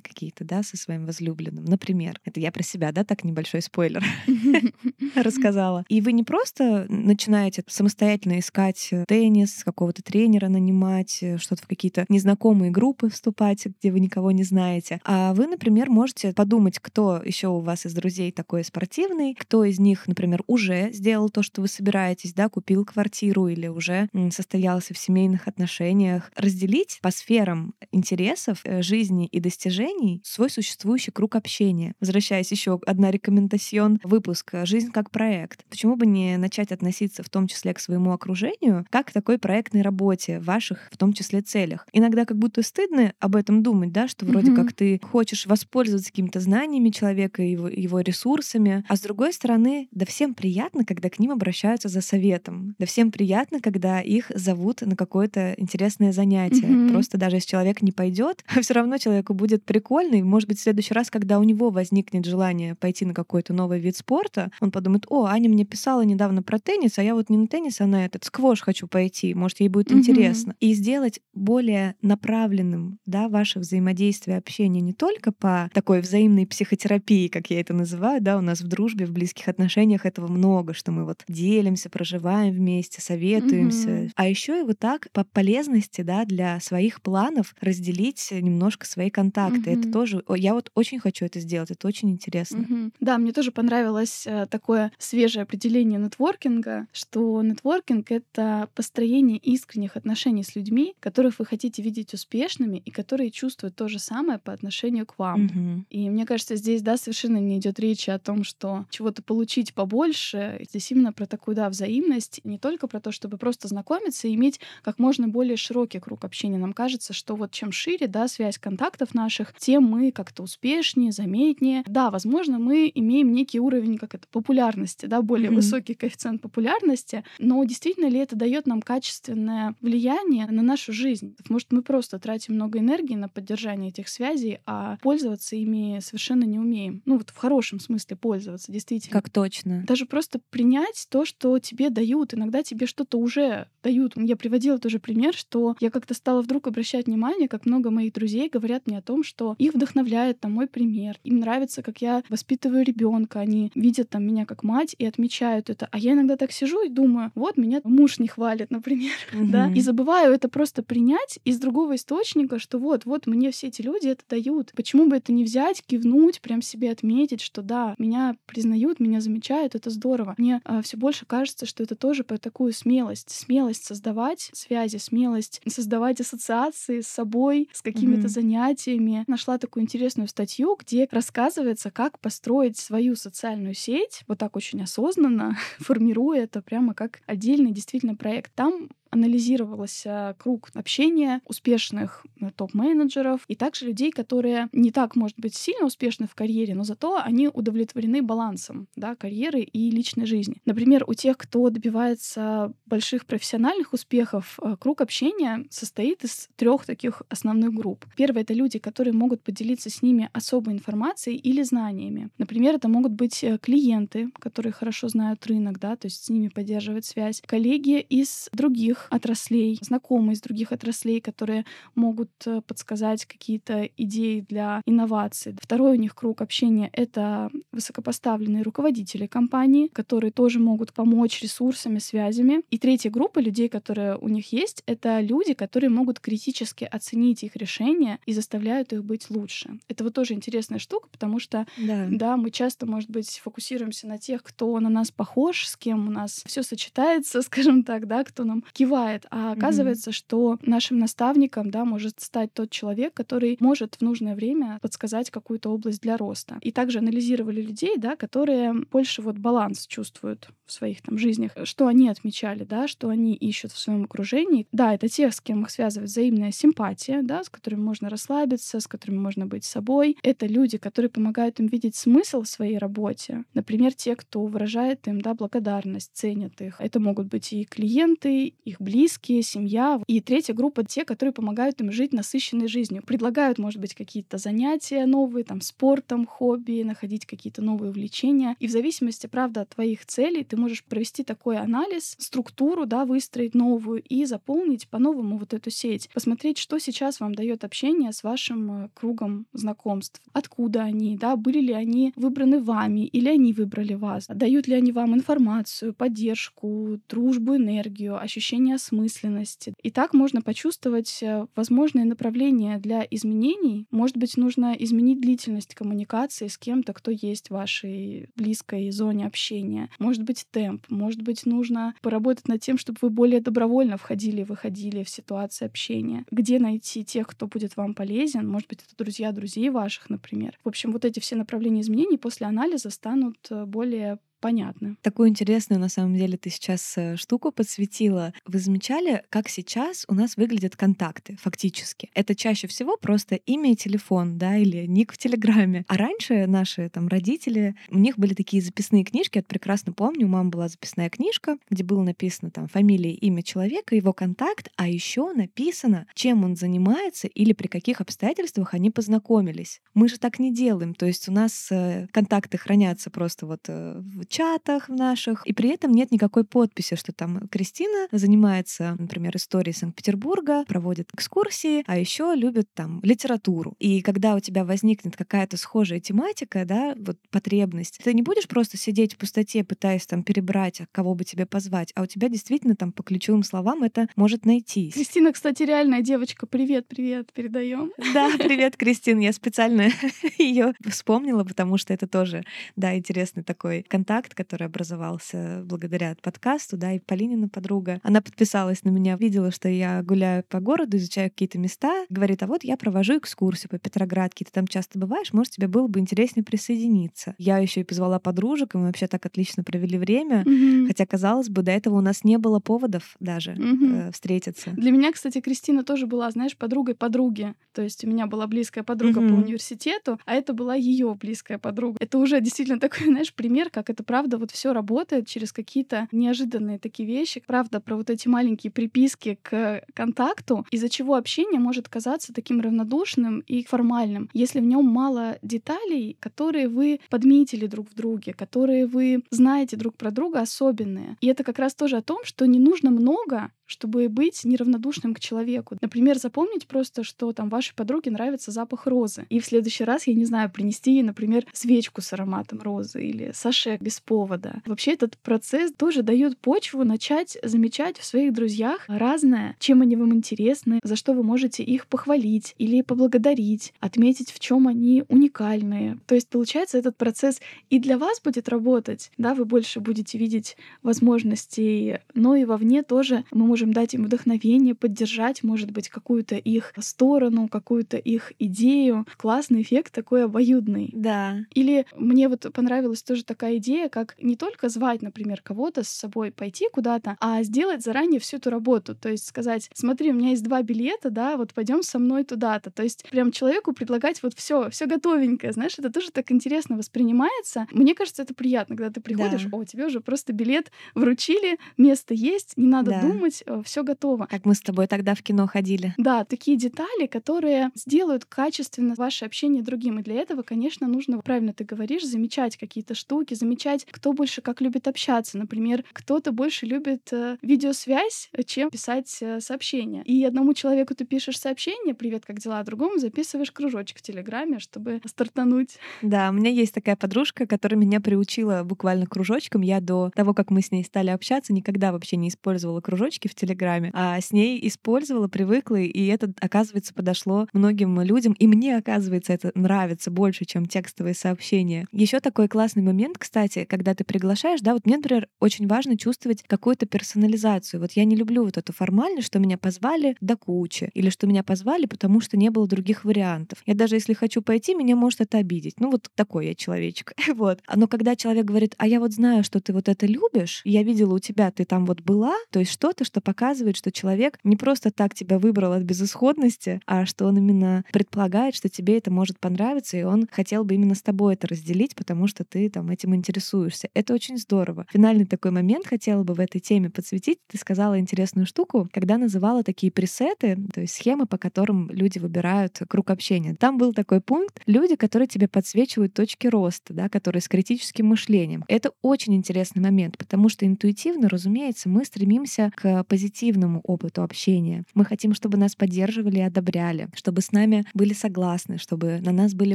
[0.00, 2.20] какие-то, да, со своим возлюбленным, например.
[2.24, 4.04] Это я про себя, да, так небольшой спойлер
[5.14, 5.84] рассказала.
[5.88, 11.66] И вы не просто начинаете самостоятельно искать э, теннис, какого-то тренера нанимать, э, что-то в
[11.66, 17.22] какие-то незнакомые группы вступать, где вы никого не знаете, а вы, например, можете подумать, кто
[17.24, 21.60] еще у вас из друзей такой спортивный, кто из них, например, уже сделал то, что
[21.60, 27.74] вы собираетесь, да, купил квартиру или уже состоялся в семейных отношениях, разделить по сферам сферам
[27.90, 31.94] интересов, э, жизни и достижений свой существующий круг общения.
[32.00, 35.64] Возвращаясь еще одна рекомендацион выпуска «Жизнь как проект».
[35.68, 39.82] Почему бы не начать относиться в том числе к своему окружению как к такой проектной
[39.82, 41.86] работе, ваших в том числе целях?
[41.92, 44.56] Иногда как будто стыдно об этом думать, да, что вроде mm-hmm.
[44.56, 50.06] как ты хочешь воспользоваться какими-то знаниями человека, его, его ресурсами, а с другой стороны, да
[50.06, 54.96] всем приятно, когда к ним обращаются за советом, да всем приятно, когда их зовут на
[54.96, 56.92] какое-то интересное занятие, mm-hmm.
[56.92, 60.16] просто даже даже если человек не пойдет, все равно человеку будет прикольно.
[60.16, 63.80] И, может быть, в следующий раз, когда у него возникнет желание пойти на какой-то новый
[63.80, 67.38] вид спорта, он подумает, о, Аня мне писала недавно про теннис, а я вот не
[67.38, 69.34] на теннис, а на этот сквош хочу пойти.
[69.34, 69.96] Может, ей будет mm-hmm.
[69.96, 70.54] интересно.
[70.60, 77.48] И сделать более направленным да, ваше взаимодействие, общение не только по такой взаимной психотерапии, как
[77.48, 81.06] я это называю, да, у нас в дружбе, в близких отношениях этого много, что мы
[81.06, 84.10] вот делимся, проживаем вместе, советуемся, mm-hmm.
[84.16, 89.08] а еще и вот так по полезности, да, для своих планов планов разделить немножко свои
[89.08, 89.70] контакты.
[89.70, 89.80] Mm-hmm.
[89.80, 92.58] Это тоже, я вот очень хочу это сделать, это очень интересно.
[92.58, 92.92] Mm-hmm.
[92.98, 100.42] Да, мне тоже понравилось э, такое свежее определение нетворкинга, что нетворкинг— это построение искренних отношений
[100.42, 105.06] с людьми, которых вы хотите видеть успешными и которые чувствуют то же самое по отношению
[105.06, 105.46] к вам.
[105.46, 105.84] Mm-hmm.
[105.90, 110.58] И мне кажется, здесь, да, совершенно не идет речи о том, что чего-то получить побольше.
[110.68, 114.58] Здесь именно про такую, да, взаимность, не только про то, чтобы просто знакомиться и иметь
[114.82, 116.58] как можно более широкий круг общения.
[116.58, 121.12] Нам кажется, кажется, что вот чем шире, да, связь контактов наших, тем мы как-то успешнее,
[121.12, 121.84] заметнее.
[121.86, 125.54] Да, возможно, мы имеем некий уровень, как это, популярности, да, более mm-hmm.
[125.54, 131.36] высокий коэффициент популярности, но действительно ли это дает нам качественное влияние на нашу жизнь?
[131.48, 136.58] Может, мы просто тратим много энергии на поддержание этих связей, а пользоваться ими совершенно не
[136.58, 137.02] умеем.
[137.04, 139.12] Ну вот в хорошем смысле пользоваться, действительно.
[139.12, 139.84] Как точно.
[139.86, 142.34] Даже просто принять то, что тебе дают.
[142.34, 144.12] Иногда тебе что-то уже дают.
[144.16, 148.12] Я приводила тоже пример, что я как-то стала вдруг обращать обращать внимание, как много моих
[148.12, 151.18] друзей говорят мне о том, что их вдохновляет там мой пример.
[151.24, 153.40] Им нравится, как я воспитываю ребенка.
[153.40, 155.88] Они видят там меня как мать и отмечают это.
[155.90, 159.50] А я иногда так сижу и думаю, вот меня муж не хвалит, например, mm-hmm.
[159.50, 163.82] да, и забываю это просто принять из другого источника, что вот, вот мне все эти
[163.82, 164.72] люди это дают.
[164.74, 169.74] Почему бы это не взять, кивнуть, прям себе отметить, что да, меня признают, меня замечают,
[169.74, 170.34] это здорово.
[170.38, 175.60] Мне а, все больше кажется, что это тоже про такую смелость, смелость создавать связи, смелость
[175.66, 178.28] создавать ассоциации с собой, с какими-то mm-hmm.
[178.28, 179.24] занятиями.
[179.26, 185.56] Нашла такую интересную статью, где рассказывается, как построить свою социальную сеть, вот так очень осознанно,
[185.78, 188.52] формируя это прямо как отдельный действительно проект.
[188.54, 195.54] Там анализировался круг общения успешных э, топ-менеджеров и также людей, которые не так, может быть,
[195.54, 200.56] сильно успешны в карьере, но зато они удовлетворены балансом да, карьеры и личной жизни.
[200.64, 207.22] Например, у тех, кто добивается больших профессиональных успехов, э, круг общения состоит из трех таких
[207.28, 208.06] основных групп.
[208.16, 212.30] Первое— это люди, которые могут поделиться с ними особой информацией или знаниями.
[212.38, 216.48] Например, это могут быть э, клиенты, которые хорошо знают рынок, да, то есть с ними
[216.48, 223.88] поддерживать связь, коллеги из других отраслей, знакомые из других отраслей, которые могут э, подсказать какие-то
[223.96, 225.56] идеи для инноваций.
[225.60, 232.62] Второй у них круг общения— это высокопоставленные руководители компании, которые тоже могут помочь ресурсами, связями.
[232.70, 237.56] И третья группа людей, которые у них есть, это люди, которые могут критически оценить их
[237.56, 239.78] решения и заставляют их быть лучше.
[239.88, 244.18] Это вот тоже интересная штука, потому что, да, да мы часто, может быть, фокусируемся на
[244.18, 248.44] тех, кто на нас похож, с кем у нас все сочетается, скажем так, да, кто
[248.44, 248.91] нам кивает.
[249.30, 250.14] А оказывается, mm-hmm.
[250.14, 255.70] что нашим наставником, да, может стать тот человек, который может в нужное время подсказать какую-то
[255.70, 256.58] область для роста.
[256.60, 261.86] И также анализировали людей, да, которые больше вот баланс чувствуют в своих там жизнях, что
[261.86, 264.66] они отмечали, да, что они ищут в своем окружении.
[264.72, 268.86] Да, это те, с кем их связывает взаимная симпатия, да, с которыми можно расслабиться, с
[268.86, 270.16] которыми можно быть собой.
[270.22, 273.44] Это люди, которые помогают им видеть смысл в своей работе.
[273.54, 276.76] Например, те, кто выражает им, да, благодарность, ценят их.
[276.78, 280.00] Это могут быть и клиенты, их близкие, семья.
[280.06, 283.02] И третья группа— те, которые помогают им жить насыщенной жизнью.
[283.06, 288.56] Предлагают, может быть, какие-то занятия новые, там, спортом, хобби, находить какие-то новые увлечения.
[288.58, 293.54] И в зависимости, правда, от твоих целей ты можешь провести такой анализ, структуру, да, выстроить
[293.54, 296.08] новую и заполнить по-новому вот эту сеть.
[296.12, 300.20] Посмотреть, что сейчас вам дает общение с вашим э, кругом знакомств.
[300.32, 304.26] Откуда они, да, были ли они выбраны вами или они выбрали вас.
[304.28, 309.74] Дают ли они вам информацию, поддержку, дружбу, энергию, ощущение осмысленности.
[309.82, 313.86] И так можно почувствовать э, возможные направления для изменений.
[313.90, 319.90] Может быть, нужно изменить длительность коммуникации с кем-то, кто есть в вашей близкой зоне общения.
[319.98, 320.86] Может быть, темп.
[320.88, 325.66] Может быть, нужно поработать над тем, чтобы вы более добровольно входили и выходили в ситуации
[325.66, 326.24] общения.
[326.30, 328.46] Где найти тех, кто будет вам полезен?
[328.48, 330.58] Может быть, это друзья друзей ваших, например.
[330.64, 334.96] В общем, вот эти все направления изменений после анализа станут э, более понятно.
[335.00, 338.34] Такую интересную, на самом деле, ты сейчас э, штуку подсветила.
[338.44, 342.10] Вы замечали, как сейчас у нас выглядят контакты фактически?
[342.12, 345.84] Это чаще всего просто имя и телефон, да, или ник в Телеграме.
[345.86, 350.30] А раньше наши там родители, у них были такие записные книжки, я прекрасно помню, у
[350.30, 355.32] мамы была записная книжка, где было написано там фамилия, имя человека, его контакт, а еще
[355.32, 359.80] написано, чем он занимается или при каких обстоятельствах они познакомились.
[359.94, 364.00] Мы же так не делаем, то есть у нас э, контакты хранятся просто вот э,
[364.00, 369.36] в чатах в наших, и при этом нет никакой подписи, что там Кристина занимается, например,
[369.36, 373.74] историей Санкт-Петербурга, проводит экскурсии, а еще любит там литературу.
[373.78, 378.78] И когда у тебя возникнет какая-то схожая тематика, да, вот потребность, ты не будешь просто
[378.78, 382.74] сидеть в пустоте, пытаясь там перебрать, а кого бы тебе позвать, а у тебя действительно
[382.74, 384.94] там по ключевым словам это может найтись.
[384.94, 386.46] Кристина, кстати, реальная девочка.
[386.46, 387.92] Привет, привет, передаем.
[388.14, 389.20] Да, привет, Кристина.
[389.20, 389.88] Я специально
[390.38, 392.44] ее вспомнила, потому что это тоже,
[392.76, 398.84] да, интересный такой контакт контакт, который образовался благодаря подкасту, да, и Полинина подруга, она подписалась
[398.84, 402.76] на меня, видела, что я гуляю по городу, изучаю какие-то места, говорит, а вот я
[402.76, 407.34] провожу экскурсию по Петроградке, ты там часто бываешь, может, тебе было бы интереснее присоединиться.
[407.38, 410.86] Я еще и позвала подружек, и мы вообще так отлично провели время, mm-hmm.
[410.86, 414.08] хотя, казалось бы, до этого у нас не было поводов даже mm-hmm.
[414.08, 414.70] э, встретиться.
[414.70, 417.54] Для меня, кстати, Кристина тоже была, знаешь, подругой подруги.
[417.72, 419.28] То есть у меня была близкая подруга mm-hmm.
[419.28, 421.96] по университету, а это была ее близкая подруга.
[422.00, 426.78] Это уже действительно такой, знаешь, пример, как это правда вот все работает через какие-то неожиданные
[426.78, 427.42] такие вещи.
[427.46, 433.40] Правда, про вот эти маленькие приписки к контакту, из-за чего общение может казаться таким равнодушным
[433.46, 439.22] и формальным, если в нем мало деталей, которые вы подметили друг в друге, которые вы
[439.30, 441.16] знаете друг про друга особенные.
[441.22, 445.20] И это как раз тоже о том, что не нужно много, чтобы быть неравнодушным к
[445.20, 445.76] человеку.
[445.80, 449.26] Например, запомнить просто, что там вашей подруге нравится запах розы.
[449.30, 453.32] И в следующий раз, я не знаю, принести ей, например, свечку с ароматом розы или
[453.34, 454.62] саше без повода.
[454.66, 460.14] Вообще этот процесс тоже дает почву начать замечать в своих друзьях разное, чем они вам
[460.14, 465.98] интересны, за что вы можете их похвалить или поблагодарить, отметить, в чем они уникальные.
[466.06, 470.56] То есть, получается, этот процесс и для вас будет работать, да, вы больше будете видеть
[470.82, 476.34] возможностей, но и вовне тоже мы можем можем дать им вдохновение, поддержать, может быть, какую-то
[476.34, 479.06] их сторону, какую-то их идею.
[479.16, 480.90] Классный эффект такой обоюдный.
[480.92, 481.36] Да.
[481.54, 486.32] Или мне вот понравилась тоже такая идея, как не только звать, например, кого-то с собой
[486.32, 488.96] пойти куда-то, а сделать заранее всю эту работу.
[488.96, 492.72] То есть сказать, смотри, у меня есть два билета, да, вот пойдем со мной туда-то.
[492.72, 497.68] То есть прям человеку предлагать вот все, все готовенькое, знаешь, это тоже так интересно воспринимается.
[497.70, 499.56] Мне кажется, это приятно, когда ты приходишь, да.
[499.56, 503.02] о, тебе уже просто билет вручили, место есть, не надо да.
[503.02, 504.26] думать, все готово.
[504.26, 505.94] Как мы с тобой тогда в кино ходили.
[505.98, 509.98] Да, такие детали, которые сделают качественно ваше общение другим.
[509.98, 514.60] И для этого, конечно, нужно, правильно ты говоришь, замечать какие-то штуки, замечать, кто больше как
[514.60, 515.38] любит общаться.
[515.38, 520.02] Например, кто-то больше любит э, видеосвязь, чем писать э, сообщения.
[520.04, 524.58] И одному человеку ты пишешь сообщение «Привет, как дела?», а другому записываешь кружочек в Телеграме,
[524.58, 525.78] чтобы стартануть.
[526.02, 529.62] Да, у меня есть такая подружка, которая меня приучила буквально кружочком.
[529.62, 533.34] Я до того, как мы с ней стали общаться, никогда вообще не использовала кружочки в
[533.34, 538.32] Телеграме, а с ней использовала, привыкла, и это, оказывается, подошло многим людям.
[538.34, 541.86] И мне, оказывается, это нравится больше, чем текстовые сообщения.
[541.92, 546.44] Еще такой классный момент, кстати, когда ты приглашаешь, да, вот мне, например, очень важно чувствовать
[546.46, 547.80] какую-то персонализацию.
[547.80, 551.42] Вот я не люблю вот эту формальность, что меня позвали до кучи, или что меня
[551.42, 553.62] позвали, потому что не было других вариантов.
[553.66, 555.80] Я даже если хочу пойти, меня может это обидеть.
[555.80, 557.12] Ну вот такой я человечек.
[557.34, 557.60] вот.
[557.74, 561.14] Но когда человек говорит, а я вот знаю, что ты вот это любишь, я видела
[561.14, 564.90] у тебя, ты там вот была, то есть что-то, что показывает, что человек не просто
[564.90, 569.96] так тебя выбрал от безысходности, а что он именно предполагает, что тебе это может понравиться,
[569.96, 573.88] и он хотел бы именно с тобой это разделить, потому что ты там этим интересуешься.
[573.94, 574.86] Это очень здорово.
[574.92, 577.38] Финальный такой момент хотела бы в этой теме подсветить.
[577.48, 582.80] Ты сказала интересную штуку, когда называла такие пресеты, то есть схемы, по которым люди выбирают
[582.88, 583.54] круг общения.
[583.54, 588.64] Там был такой пункт— люди, которые тебе подсвечивают точки роста, да, которые с критическим мышлением.
[588.68, 594.84] Это очень интересный момент, потому что интуитивно, разумеется, мы стремимся к позитивному опыту общения.
[594.94, 599.52] Мы хотим, чтобы нас поддерживали и одобряли, чтобы с нами были согласны, чтобы на нас
[599.52, 599.74] были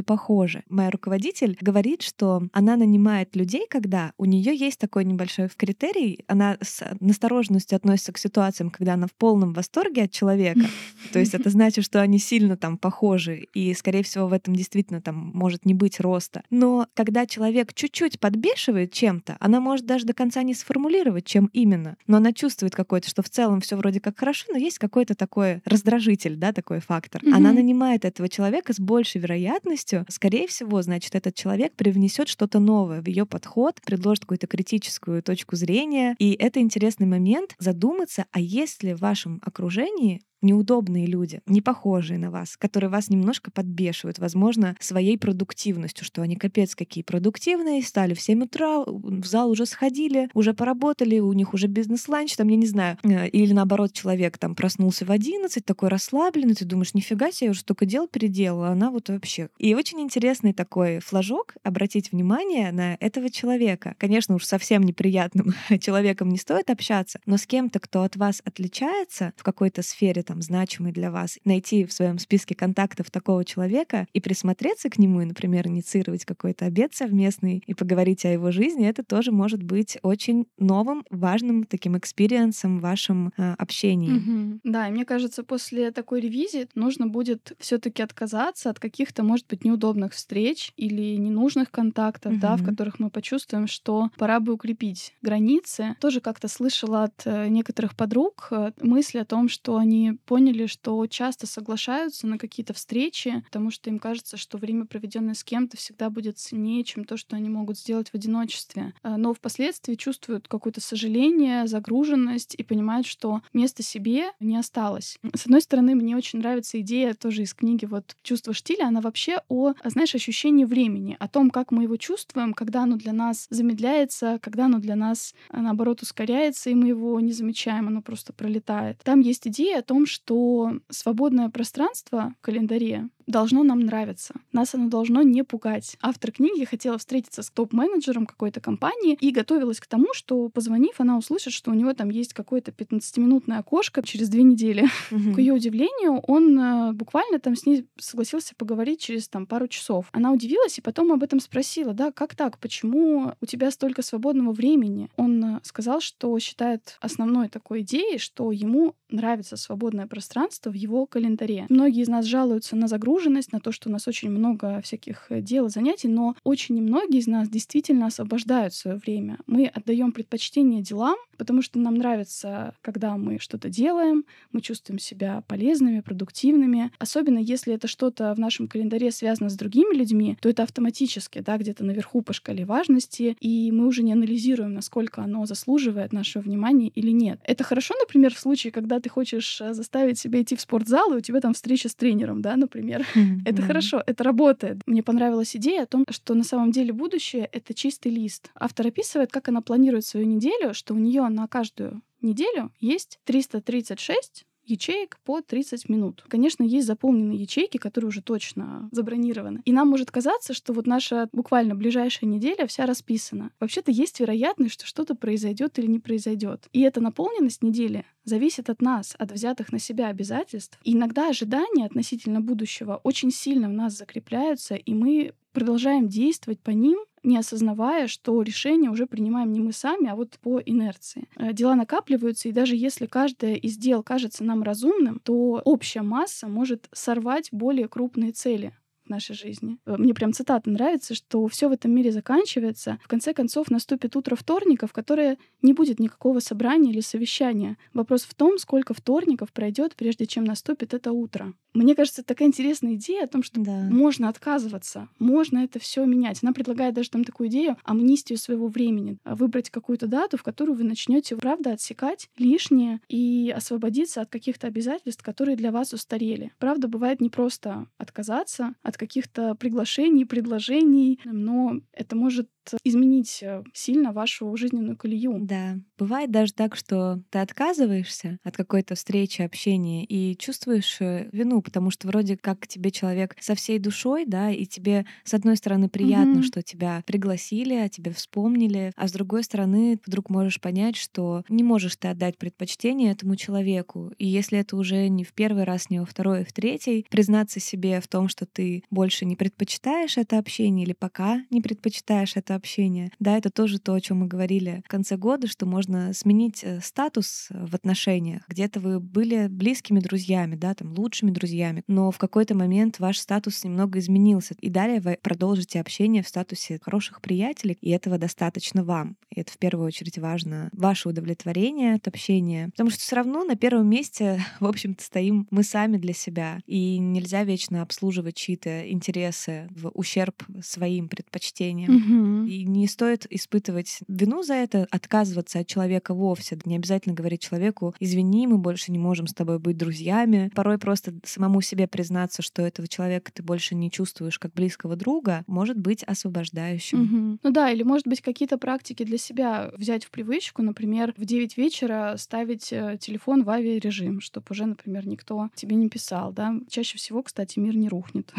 [0.00, 0.64] похожи.
[0.68, 6.58] Моя руководитель говорит, что она нанимает людей, когда у нее есть такой небольшой критерий, она
[6.60, 10.62] с настороженностью относится к ситуациям, когда она в полном восторге от человека.
[11.12, 15.00] То есть это значит, что они сильно там похожи, и, скорее всего, в этом действительно
[15.00, 16.42] там может не быть роста.
[16.50, 21.96] Но когда человек чуть-чуть подбешивает чем-то, она может даже до конца не сформулировать, чем именно,
[22.08, 25.60] но она чувствует какой-то, что в целом все вроде как хорошо, но есть какой-то такой
[25.64, 27.22] раздражитель, да, такой фактор.
[27.22, 27.34] Mm-hmm.
[27.34, 33.02] Она нанимает этого человека с большей вероятностью, скорее всего, значит, этот человек привнесет что-то новое
[33.02, 36.16] в ее подход, предложит какую-то критическую точку зрения.
[36.18, 42.18] И это интересный момент задуматься, а есть ли в вашем окружении неудобные люди, не похожие
[42.18, 48.14] на вас, которые вас немножко подбешивают, возможно, своей продуктивностью, что они капец какие продуктивные, стали
[48.14, 52.56] в 7 утра, в зал уже сходили, уже поработали, у них уже бизнес-ланч, там, я
[52.56, 57.30] не знаю, э, или наоборот, человек там проснулся в 11, такой расслабленный, ты думаешь, нифига
[57.30, 59.48] себе, я уже столько дел переделала, она вот вообще.
[59.58, 63.94] И очень интересный такой флажок, обратить внимание на этого человека.
[63.98, 69.32] Конечно, уж совсем неприятным человеком не стоит общаться, но с кем-то, кто от вас отличается
[69.36, 74.20] в какой-то сфере, там, значимый для вас, найти в своем списке контактов такого человека и
[74.20, 79.02] присмотреться к нему, и, например, инициировать какой-то обед совместный и поговорить о его жизни, это
[79.02, 84.18] тоже может быть очень новым, важным таким experience ом в вашем э, общении.
[84.18, 84.60] Угу.
[84.64, 89.64] Да, и мне кажется, после такой ревизии нужно будет все-таки отказаться от каких-то, может быть,
[89.64, 92.40] неудобных встреч или ненужных контактов, угу.
[92.40, 95.96] да, в которых мы почувствуем, что пора бы укрепить границы.
[96.00, 101.06] Тоже как-то слышала от э, некоторых подруг э, мысли о том, что они поняли, что
[101.06, 106.10] часто соглашаются на какие-то встречи, потому что им кажется, что время, проведенное с кем-то, всегда
[106.10, 108.94] будет ценнее, чем то, что они могут сделать в одиночестве.
[109.02, 115.18] А, но впоследствии чувствуют какое-то сожаление, загруженность и понимают, что места себе не осталось.
[115.34, 119.40] С одной стороны, мне очень нравится идея тоже из книги вот «Чувство штиля», она вообще
[119.48, 124.38] о, знаешь, ощущении времени, о том, как мы его чувствуем, когда оно для нас замедляется,
[124.42, 129.00] когда оно для нас, наоборот, ускоряется, и мы его не замечаем, оно просто пролетает.
[129.04, 134.34] Там есть идея о том, что свободное пространство в календаре должно нам нравиться.
[134.52, 135.96] Нас оно должно не пугать.
[136.00, 141.18] Автор книги хотела встретиться с топ-менеджером какой-то компании и готовилась к тому, что, позвонив, она
[141.18, 144.88] услышит, что у него там есть какое-то 15-минутное окошко через две недели.
[145.10, 145.34] Угу.
[145.34, 150.06] К ее удивлению, он э, буквально там с ней согласился поговорить через там пару часов.
[150.12, 154.52] Она удивилась и потом об этом спросила, да, как так, почему у тебя столько свободного
[154.52, 155.10] времени?
[155.16, 161.04] Он э, сказал, что считает основной такой идеей, что ему нравится свободное пространство в его
[161.04, 161.66] календаре.
[161.68, 165.26] Многие из нас жалуются на загрузку загруженность, на то, что у нас очень много всяких
[165.30, 169.38] э, дел и занятий, но очень немногие из нас действительно освобождают свое время.
[169.46, 175.42] Мы отдаем предпочтение делам, потому что нам нравится, когда мы что-то делаем, мы чувствуем себя
[175.48, 176.90] полезными, продуктивными.
[176.98, 181.56] Особенно если это что-то в нашем календаре связано с другими людьми, то это автоматически, да,
[181.56, 186.88] где-то наверху по шкале важности, и мы уже не анализируем, насколько оно заслуживает нашего внимания
[186.88, 187.40] или нет.
[187.44, 191.16] Это хорошо, например, в случае, когда ты хочешь э, заставить себя идти в спортзал, и
[191.16, 193.06] у тебя там встреча с тренером, да, например.
[193.44, 194.78] Это хорошо, это работает.
[194.86, 198.50] Мне понравилась идея о том, что на самом деле будущее— это чистый лист.
[198.54, 204.44] Автор описывает, как она планирует свою неделю, что у нее на каждую неделю есть 336
[204.68, 206.24] ячеек по 30 минут.
[206.28, 209.62] Конечно, есть заполненные ячейки, которые уже точно забронированы.
[209.64, 213.50] И нам может казаться, что вот наша буквально ближайшая неделя вся расписана.
[213.60, 216.68] Вообще-то есть вероятность, что что-то произойдет или не произойдет.
[216.72, 220.78] И эта наполненность недели зависит от нас, от взятых на себя обязательств.
[220.84, 226.70] И иногда ожидания относительно будущего очень сильно в нас закрепляются, и мы продолжаем действовать по
[226.70, 231.28] ним, не осознавая, что решение уже принимаем не мы сами, а вот по инерции.
[231.36, 236.46] Э, дела накапливаются, и даже если каждое из дел кажется нам разумным, то общая масса
[236.46, 238.72] может сорвать более крупные цели
[239.08, 239.78] нашей жизни.
[239.86, 242.98] Э, мне прям цитата нравится, что все в этом мире заканчивается.
[243.02, 247.76] В конце концов наступит утро вторника, в которое не будет никакого собрания или совещания.
[247.94, 251.54] Вопрос в том, сколько вторников пройдет, прежде чем наступит это утро.
[251.74, 253.86] Мне кажется, такая интересная идея о том, что да.
[253.90, 256.40] можно отказываться, можно это все менять.
[256.42, 260.76] Она предлагает даже там такую идею амнистию своего времени, а выбрать какую-то дату, в которую
[260.76, 266.52] вы начнете, правда, отсекать лишнее и освободиться от каких-то обязательств, которые для вас устарели.
[266.58, 272.50] Правда, бывает не просто отказаться от каких-то приглашений, предложений, но это может
[272.84, 275.38] изменить э, сильно вашу жизненную колею.
[275.40, 275.78] Да.
[275.98, 281.90] Бывает даже так, что ты отказываешься от какой-то встречи, общения и чувствуешь э, вину, потому
[281.90, 286.38] что вроде как тебе человек со всей душой, да, и тебе, с одной стороны, приятно,
[286.38, 286.42] mm-hmm.
[286.42, 291.62] что тебя пригласили, а тебя вспомнили, а с другой стороны, вдруг можешь понять, что не
[291.62, 294.12] можешь ты отдать предпочтение этому человеку.
[294.18, 297.60] И если это уже не в первый раз, не во второй, а в третий, признаться
[297.60, 302.54] себе в том, что ты больше не предпочитаешь это общение или пока не предпочитаешь это
[302.58, 303.10] общения.
[303.18, 306.80] Да, это тоже то, о чем мы говорили в конце года, что можно сменить э,
[306.82, 308.42] статус э, в отношениях.
[308.48, 313.64] Где-то вы были близкими друзьями, да, там лучшими друзьями, но в какой-то момент ваш статус
[313.64, 319.16] немного изменился, и далее вы продолжите общение в статусе хороших приятелей, и этого достаточно вам.
[319.30, 323.56] И это в первую очередь важно, ваше удовлетворение от общения, потому что все равно на
[323.56, 329.68] первом месте, в общем-то, стоим мы сами для себя, и нельзя вечно обслуживать чьи-то интересы
[329.70, 331.90] в ущерб своим предпочтениям.
[331.90, 332.47] Mm-hmm.
[332.48, 336.58] И не стоит испытывать вину за это, отказываться от человека вовсе.
[336.64, 340.50] Не обязательно говорить человеку, извини, мы больше не можем с тобой быть друзьями.
[340.54, 345.44] Порой просто самому себе признаться, что этого человека ты больше не чувствуешь как близкого друга,
[345.46, 347.02] может быть освобождающим.
[347.02, 347.38] Угу.
[347.42, 351.58] Ну да, или может быть какие-то практики для себя взять в привычку, например, в 9
[351.58, 356.54] вечера ставить э, телефон в авиарежим, чтобы уже, например, никто тебе не писал, да.
[356.70, 358.32] Чаще всего, кстати, мир не рухнет.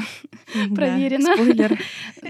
[0.73, 1.35] Проверено.
[1.35, 1.79] Спойлер.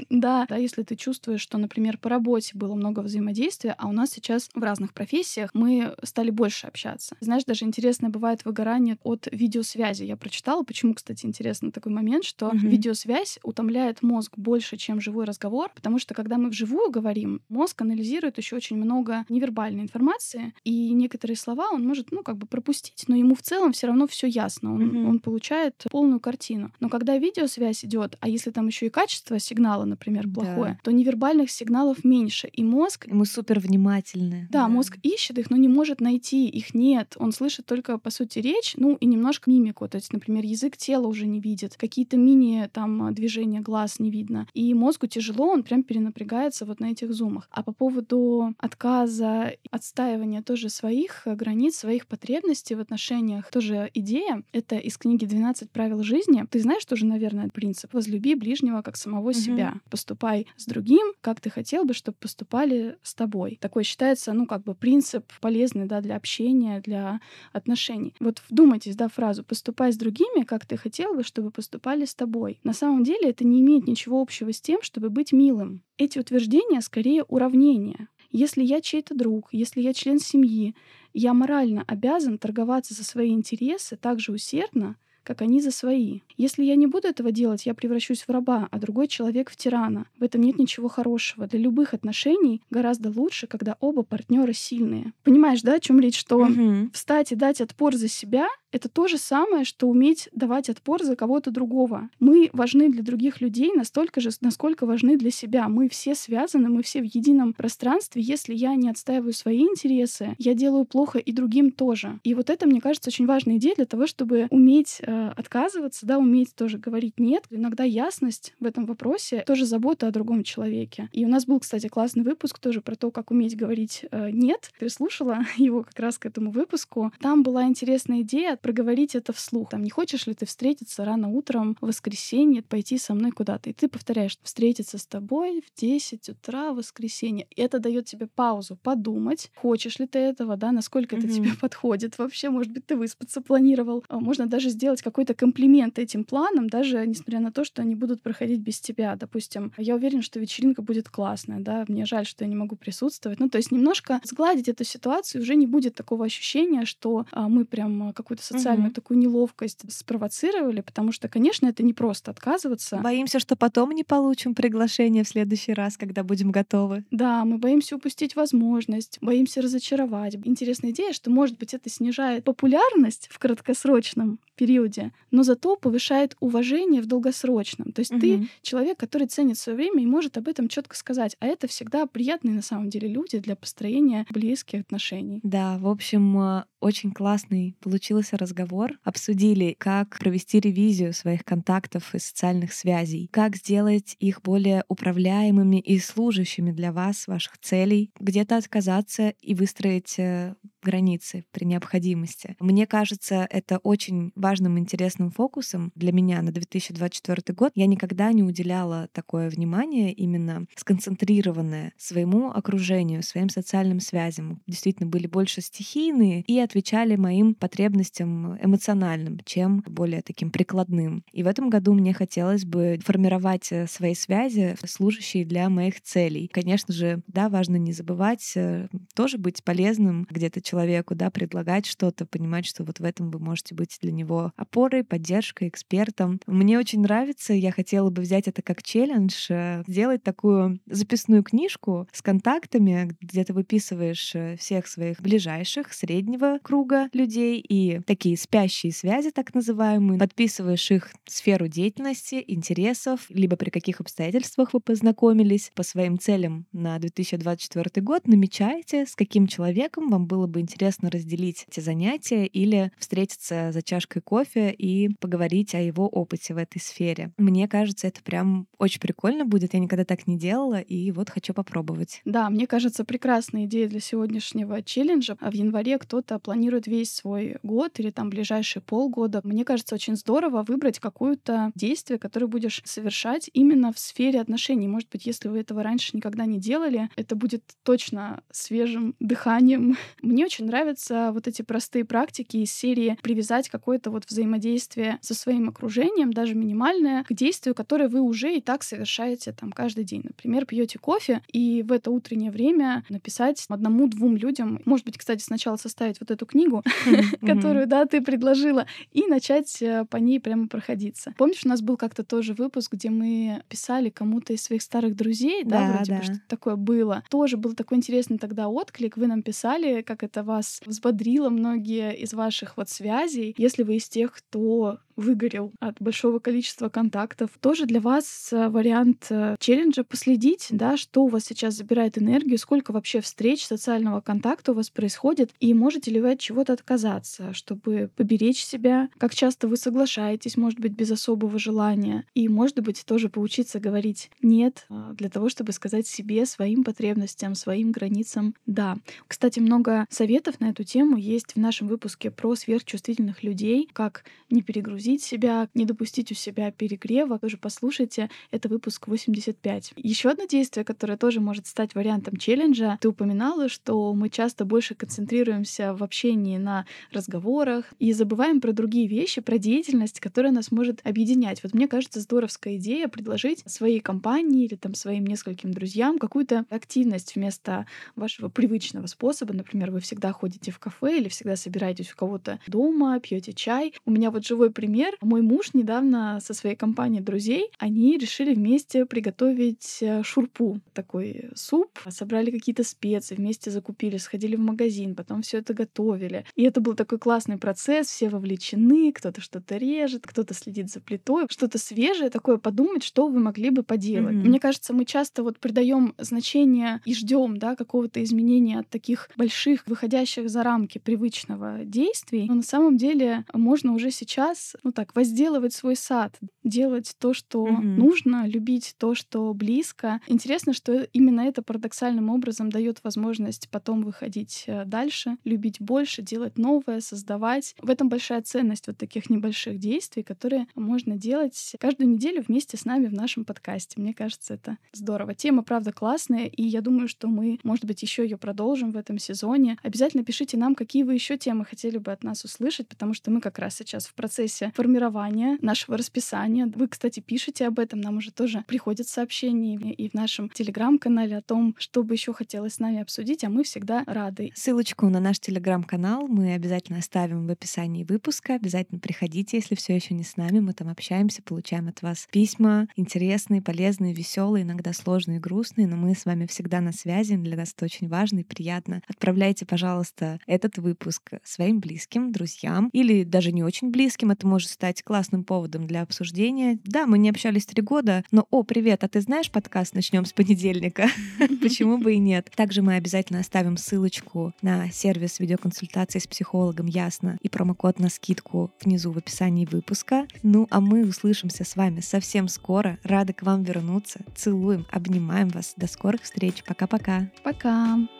[0.09, 1.68] Да, да, если ты чувствуешь, что, например,
[2.01, 6.67] по работе было много взаимодействия, а у нас сейчас в разных профессиях мы стали больше
[6.67, 7.15] общаться.
[7.19, 10.03] Знаешь, даже интересно бывает выгорание от видеосвязи.
[10.03, 12.57] Я прочитала, почему, кстати, интересно такой момент, что угу.
[12.57, 18.37] видеосвязь утомляет мозг больше, чем живой разговор, потому что когда мы вживую говорим, мозг анализирует
[18.37, 23.15] еще очень много невербальной информации, и некоторые слова он может, ну, как бы пропустить, но
[23.15, 25.09] ему в целом все равно все ясно, он, угу.
[25.09, 26.71] он получает полную картину.
[26.79, 30.79] Но когда видеосвязь идет, а если там еще и качество сигнала, например, плохое, да.
[30.83, 33.07] то невербальных сигналов меньше, и мозг...
[33.07, 34.47] Мы супер внимательны.
[34.49, 37.15] Да, да, мозг ищет их, но не может найти, их нет.
[37.17, 39.87] Он слышит только, по сути, речь, ну и немножко мимику.
[39.87, 44.47] То есть, например, язык тела уже не видит, какие-то мини там движения глаз не видно.
[44.53, 47.47] И мозгу тяжело, он прям перенапрягается вот на этих зумах.
[47.51, 54.43] А по поводу отказа, отстаивания тоже своих границ, своих потребностей в отношениях, тоже идея.
[54.51, 56.45] Это из книги «12 правил жизни».
[56.49, 59.33] Ты знаешь тоже, наверное, принцип «возлюби ближнего как самого угу.
[59.33, 59.75] себя».
[59.89, 63.57] Поступай с другим, как ты хотел бы, чтобы поступали с тобой.
[63.61, 67.21] Такой считается, ну, как бы принцип полезный, да, для общения, для
[67.53, 68.13] отношений.
[68.19, 72.59] Вот вдумайтесь, да, фразу «поступай с другими, как ты хотел бы, чтобы поступали с тобой».
[72.63, 75.83] На самом деле это не имеет ничего общего с тем, чтобы быть милым.
[75.97, 78.07] Эти утверждения скорее уравнения.
[78.31, 80.75] Если я чей-то друг, если я член семьи,
[81.13, 84.97] я морально обязан торговаться за свои интересы так же усердно,
[85.29, 86.21] как они за свои.
[86.37, 90.07] Если я не буду этого делать, я превращусь в раба, а другой человек в тирана.
[90.17, 91.45] В этом нет ничего хорошего.
[91.45, 95.13] Для любых отношений гораздо лучше, когда оба партнера сильные.
[95.23, 96.17] Понимаешь, да, о чем речь?
[96.17, 96.89] Что угу.
[96.93, 101.15] встать и дать отпор за себя Это то же самое, что уметь давать отпор за
[101.15, 102.09] кого-то другого.
[102.19, 105.67] Мы важны для других людей настолько же, насколько важны для себя.
[105.67, 108.21] Мы все связаны, мы все в едином пространстве.
[108.21, 112.19] Если я не отстаиваю свои интересы, я делаю плохо и другим тоже.
[112.23, 116.17] И вот это, мне кажется, очень важная идея для того, чтобы уметь э, отказываться, да,
[116.19, 117.45] уметь тоже говорить нет.
[117.49, 121.09] Иногда ясность в этом вопросе тоже забота о другом человеке.
[121.11, 124.71] И у нас был, кстати, классный выпуск тоже про то, как уметь говорить э, нет.
[124.79, 127.11] Переслушала его как раз к этому выпуску.
[127.19, 129.69] Там была интересная идея проговорить это вслух.
[129.69, 133.69] Там, не хочешь ли ты встретиться рано утром в воскресенье, пойти со мной куда-то?
[133.69, 137.47] И ты повторяешь, встретиться с тобой в 10 утра в воскресенье.
[137.55, 141.19] И это дает тебе паузу подумать, хочешь ли ты этого, да, насколько mm-hmm.
[141.19, 144.03] это тебе подходит вообще, может быть, ты выспаться планировал.
[144.07, 148.21] А, можно даже сделать какой-то комплимент этим планам, даже несмотря на то, что они будут
[148.21, 149.15] проходить без тебя.
[149.15, 153.39] Допустим, я уверен, что вечеринка будет классная, да, мне жаль, что я не могу присутствовать.
[153.39, 157.65] Ну, то есть немножко сгладить эту ситуацию, уже не будет такого ощущения, что а, мы
[157.65, 158.95] прям какую-то социальную mm-hmm.
[158.95, 162.97] такую неловкость спровоцировали, потому что, конечно, это не просто отказываться.
[162.97, 167.05] Боимся, что потом не получим приглашение в следующий раз, когда будем готовы.
[167.11, 170.35] Да, мы боимся упустить возможность, боимся разочаровать.
[170.43, 177.01] Интересная идея, что, может быть, это снижает популярность в краткосрочном периоде, но зато повышает уважение
[177.01, 177.93] в долгосрочном.
[177.93, 178.19] То есть угу.
[178.19, 181.37] ты человек, который ценит свое время и может об этом четко сказать.
[181.39, 185.39] А это всегда приятные на самом деле люди для построения близких отношений.
[185.43, 188.91] Да, в общем, э, очень классный получился разговор.
[189.03, 195.99] Обсудили, как провести ревизию своих контактов и социальных связей, как сделать их более управляемыми и
[195.99, 202.55] служащими для вас, ваших целей, где-то отказаться и выстроить э, границы при необходимости.
[202.59, 207.71] Мне кажется, это очень важным интересным фокусом для меня на 2024 год.
[207.75, 214.61] Я никогда не уделяла такое внимание именно сконцентрированное своему окружению, своим социальным связям.
[214.67, 221.23] Действительно, были больше стихийные и отвечали моим потребностям эмоциональным, чем более таким прикладным.
[221.31, 226.47] И в этом году мне хотелось бы формировать э, свои связи, служащие для моих целей.
[226.47, 232.25] Конечно же, да, важно не забывать э, тоже быть полезным где-то человеку, да, предлагать что-то,
[232.25, 236.39] понимать, что вот в этом вы можете быть для него опорой, поддержкой, экспертом.
[236.45, 242.07] Мне очень нравится, я хотела бы взять это как челлендж, э, сделать такую записную книжку
[242.11, 248.93] с контактами, где ты выписываешь э, всех своих ближайших, среднего круга людей и такие спящие
[248.93, 255.81] связи, так называемые, подписываешь их сферу деятельности, интересов, либо при каких обстоятельствах вы познакомились по
[255.81, 261.79] своим целям на 2024 год, намечаете, с каким человеком вам было бы интересно разделить эти
[261.79, 267.31] занятия или встретиться за чашкой кофе и поговорить о его опыте в этой сфере.
[267.37, 269.73] Мне кажется, это прям очень прикольно будет.
[269.73, 272.21] Я никогда так не делала, и вот хочу попробовать.
[272.25, 275.37] Да, мне кажется, прекрасная идея для сегодняшнего челленджа.
[275.39, 279.41] А в январе кто-то планирует весь свой год или там ближайшие полгода.
[279.43, 284.87] Мне кажется, очень здорово выбрать какое-то действие, которое будешь совершать именно в сфере отношений.
[284.87, 289.97] Может быть, если вы этого раньше никогда не делали, это будет точно свежим дыханием.
[290.21, 295.69] Мне очень нравятся вот эти простые практики из серии привязать какое-то вот взаимодействие со своим
[295.69, 300.21] окружением, даже минимальное, к действию, которое вы уже и так совершаете там каждый день.
[300.23, 305.75] Например, пьете кофе и в это утреннее время написать одному-двум людям, может быть, кстати, сначала
[305.75, 306.83] составить вот эту книгу,
[307.41, 311.35] которую, да, ты предложила, и начать э, по ней прямо проходиться.
[311.37, 315.63] Помнишь, у нас был как-то тоже выпуск, где мы писали кому-то из своих старых друзей,
[315.63, 317.23] да, вроде бы что такое было.
[317.29, 319.15] Тоже был такой интересный тогда отклик.
[319.15, 324.07] Вы нам писали, как это вас взбодрило многие из ваших вот связей, если вы из
[324.09, 327.51] тех, кто выгорел от большого количества контактов.
[327.59, 332.57] Тоже для вас э, вариант э, челленджа последить, да, что у вас сейчас забирает энергию,
[332.57, 337.53] сколько вообще встреч социального контакта у вас происходит, и можете ли вы от чего-то отказаться,
[337.53, 343.03] чтобы поберечь себя, как часто вы соглашаетесь, может быть, без особого желания, и, может быть,
[343.05, 348.97] тоже поучиться говорить «нет» э, для того, чтобы сказать себе, своим потребностям, своим границам «да».
[349.27, 354.61] Кстати, много советов на эту тему есть в нашем выпуске про сверхчувствительных людей, как не
[354.61, 357.39] перегрузить разгрузить себя, не допустить у себя перегрева.
[357.39, 359.93] Тоже послушайте, это выпуск 85.
[359.95, 362.97] Еще одно действие, которое тоже может стать вариантом челленджа.
[363.01, 369.07] Ты упоминала, что мы часто больше концентрируемся в общении на разговорах и забываем про другие
[369.07, 371.63] вещи, про деятельность, которая нас может объединять.
[371.63, 377.35] Вот мне кажется, здоровская идея предложить своей компании или там своим нескольким друзьям какую-то активность
[377.35, 377.85] вместо
[378.15, 379.53] вашего привычного способа.
[379.53, 383.93] Например, вы всегда ходите в кафе или всегда собираетесь у кого-то дома, пьете чай.
[384.05, 385.15] У меня вот живой пример пример.
[385.21, 391.99] Мой муж недавно со своей компанией друзей, они решили вместе приготовить э, шурпу, такой суп.
[392.09, 396.43] Собрали какие-то специи, вместе закупили, сходили в магазин, потом все это готовили.
[396.55, 401.45] И это был такой классный процесс, все вовлечены, кто-то что-то режет, кто-то следит за плитой,
[401.49, 404.35] что-то свежее такое подумать, что вы могли бы поделать.
[404.35, 404.49] Mm-hmm.
[404.49, 409.83] Мне кажется, мы часто вот придаем значение и ждем, да, какого-то изменения от таких больших,
[409.85, 412.45] выходящих за рамки привычного действий.
[412.47, 417.67] Но на самом деле можно уже сейчас, ну так, возделывать свой сад, делать то, что
[417.67, 417.81] mm-hmm.
[417.81, 420.21] нужно, любить то, что близко.
[420.27, 426.57] Интересно, что именно это парадоксальным образом дает возможность потом выходить э, дальше, любить больше, делать
[426.57, 427.75] новое, создавать.
[427.81, 432.85] В этом большая ценность вот таких небольших действий, которые можно делать каждую неделю вместе с
[432.85, 433.99] нами в нашем подкасте.
[433.99, 435.35] Мне кажется, это здорово.
[435.35, 439.17] Тема, правда, классная, и я думаю, что мы, может быть, еще ее продолжим в этом
[439.19, 439.77] сезоне.
[439.83, 443.41] Обязательно пишите нам, какие вы еще темы хотели бы от нас услышать, потому что мы
[443.41, 446.67] как раз сейчас в процессе формирования нашего расписания.
[446.67, 451.41] Вы, кстати, пишете об этом, нам уже тоже приходят сообщения и в нашем телеграм-канале о
[451.41, 454.51] том, что бы еще хотелось с нами обсудить, а мы всегда рады.
[454.55, 458.55] Ссылочку на наш телеграм-канал мы обязательно оставим в описании выпуска.
[458.55, 460.59] Обязательно приходите, если все еще не с нами.
[460.59, 466.15] Мы там общаемся, получаем от вас письма интересные, полезные, веселые, иногда сложные, грустные, но мы
[466.15, 467.35] с вами всегда на связи.
[467.35, 469.01] Для нас это очень важно и приятно.
[469.07, 474.31] Отправляйте, пожалуйста, этот выпуск своим близким, друзьям или даже не очень близким.
[474.31, 476.79] Это может стать классным поводом для обсуждения.
[476.83, 480.33] Да, мы не общались три года, но «О, привет, а ты знаешь подкаст «Начнем с
[480.33, 481.07] понедельника»?»
[481.61, 482.51] Почему бы и нет?
[482.57, 488.69] Также мы обязательно оставим ссылочку на сервис видеоконсультации с психологом «Ясно» и промокод на скидку
[488.83, 490.27] внизу в описании выпуска.
[490.43, 492.99] Ну, а мы услышимся с вами совсем скоро.
[493.03, 494.25] Рады к вам вернуться.
[494.35, 495.73] Целуем, обнимаем вас.
[495.77, 496.65] До скорых встреч.
[496.65, 497.29] Пока-пока.
[497.45, 497.95] Пока.
[497.95, 498.07] -пока.
[498.07, 498.18] Пока.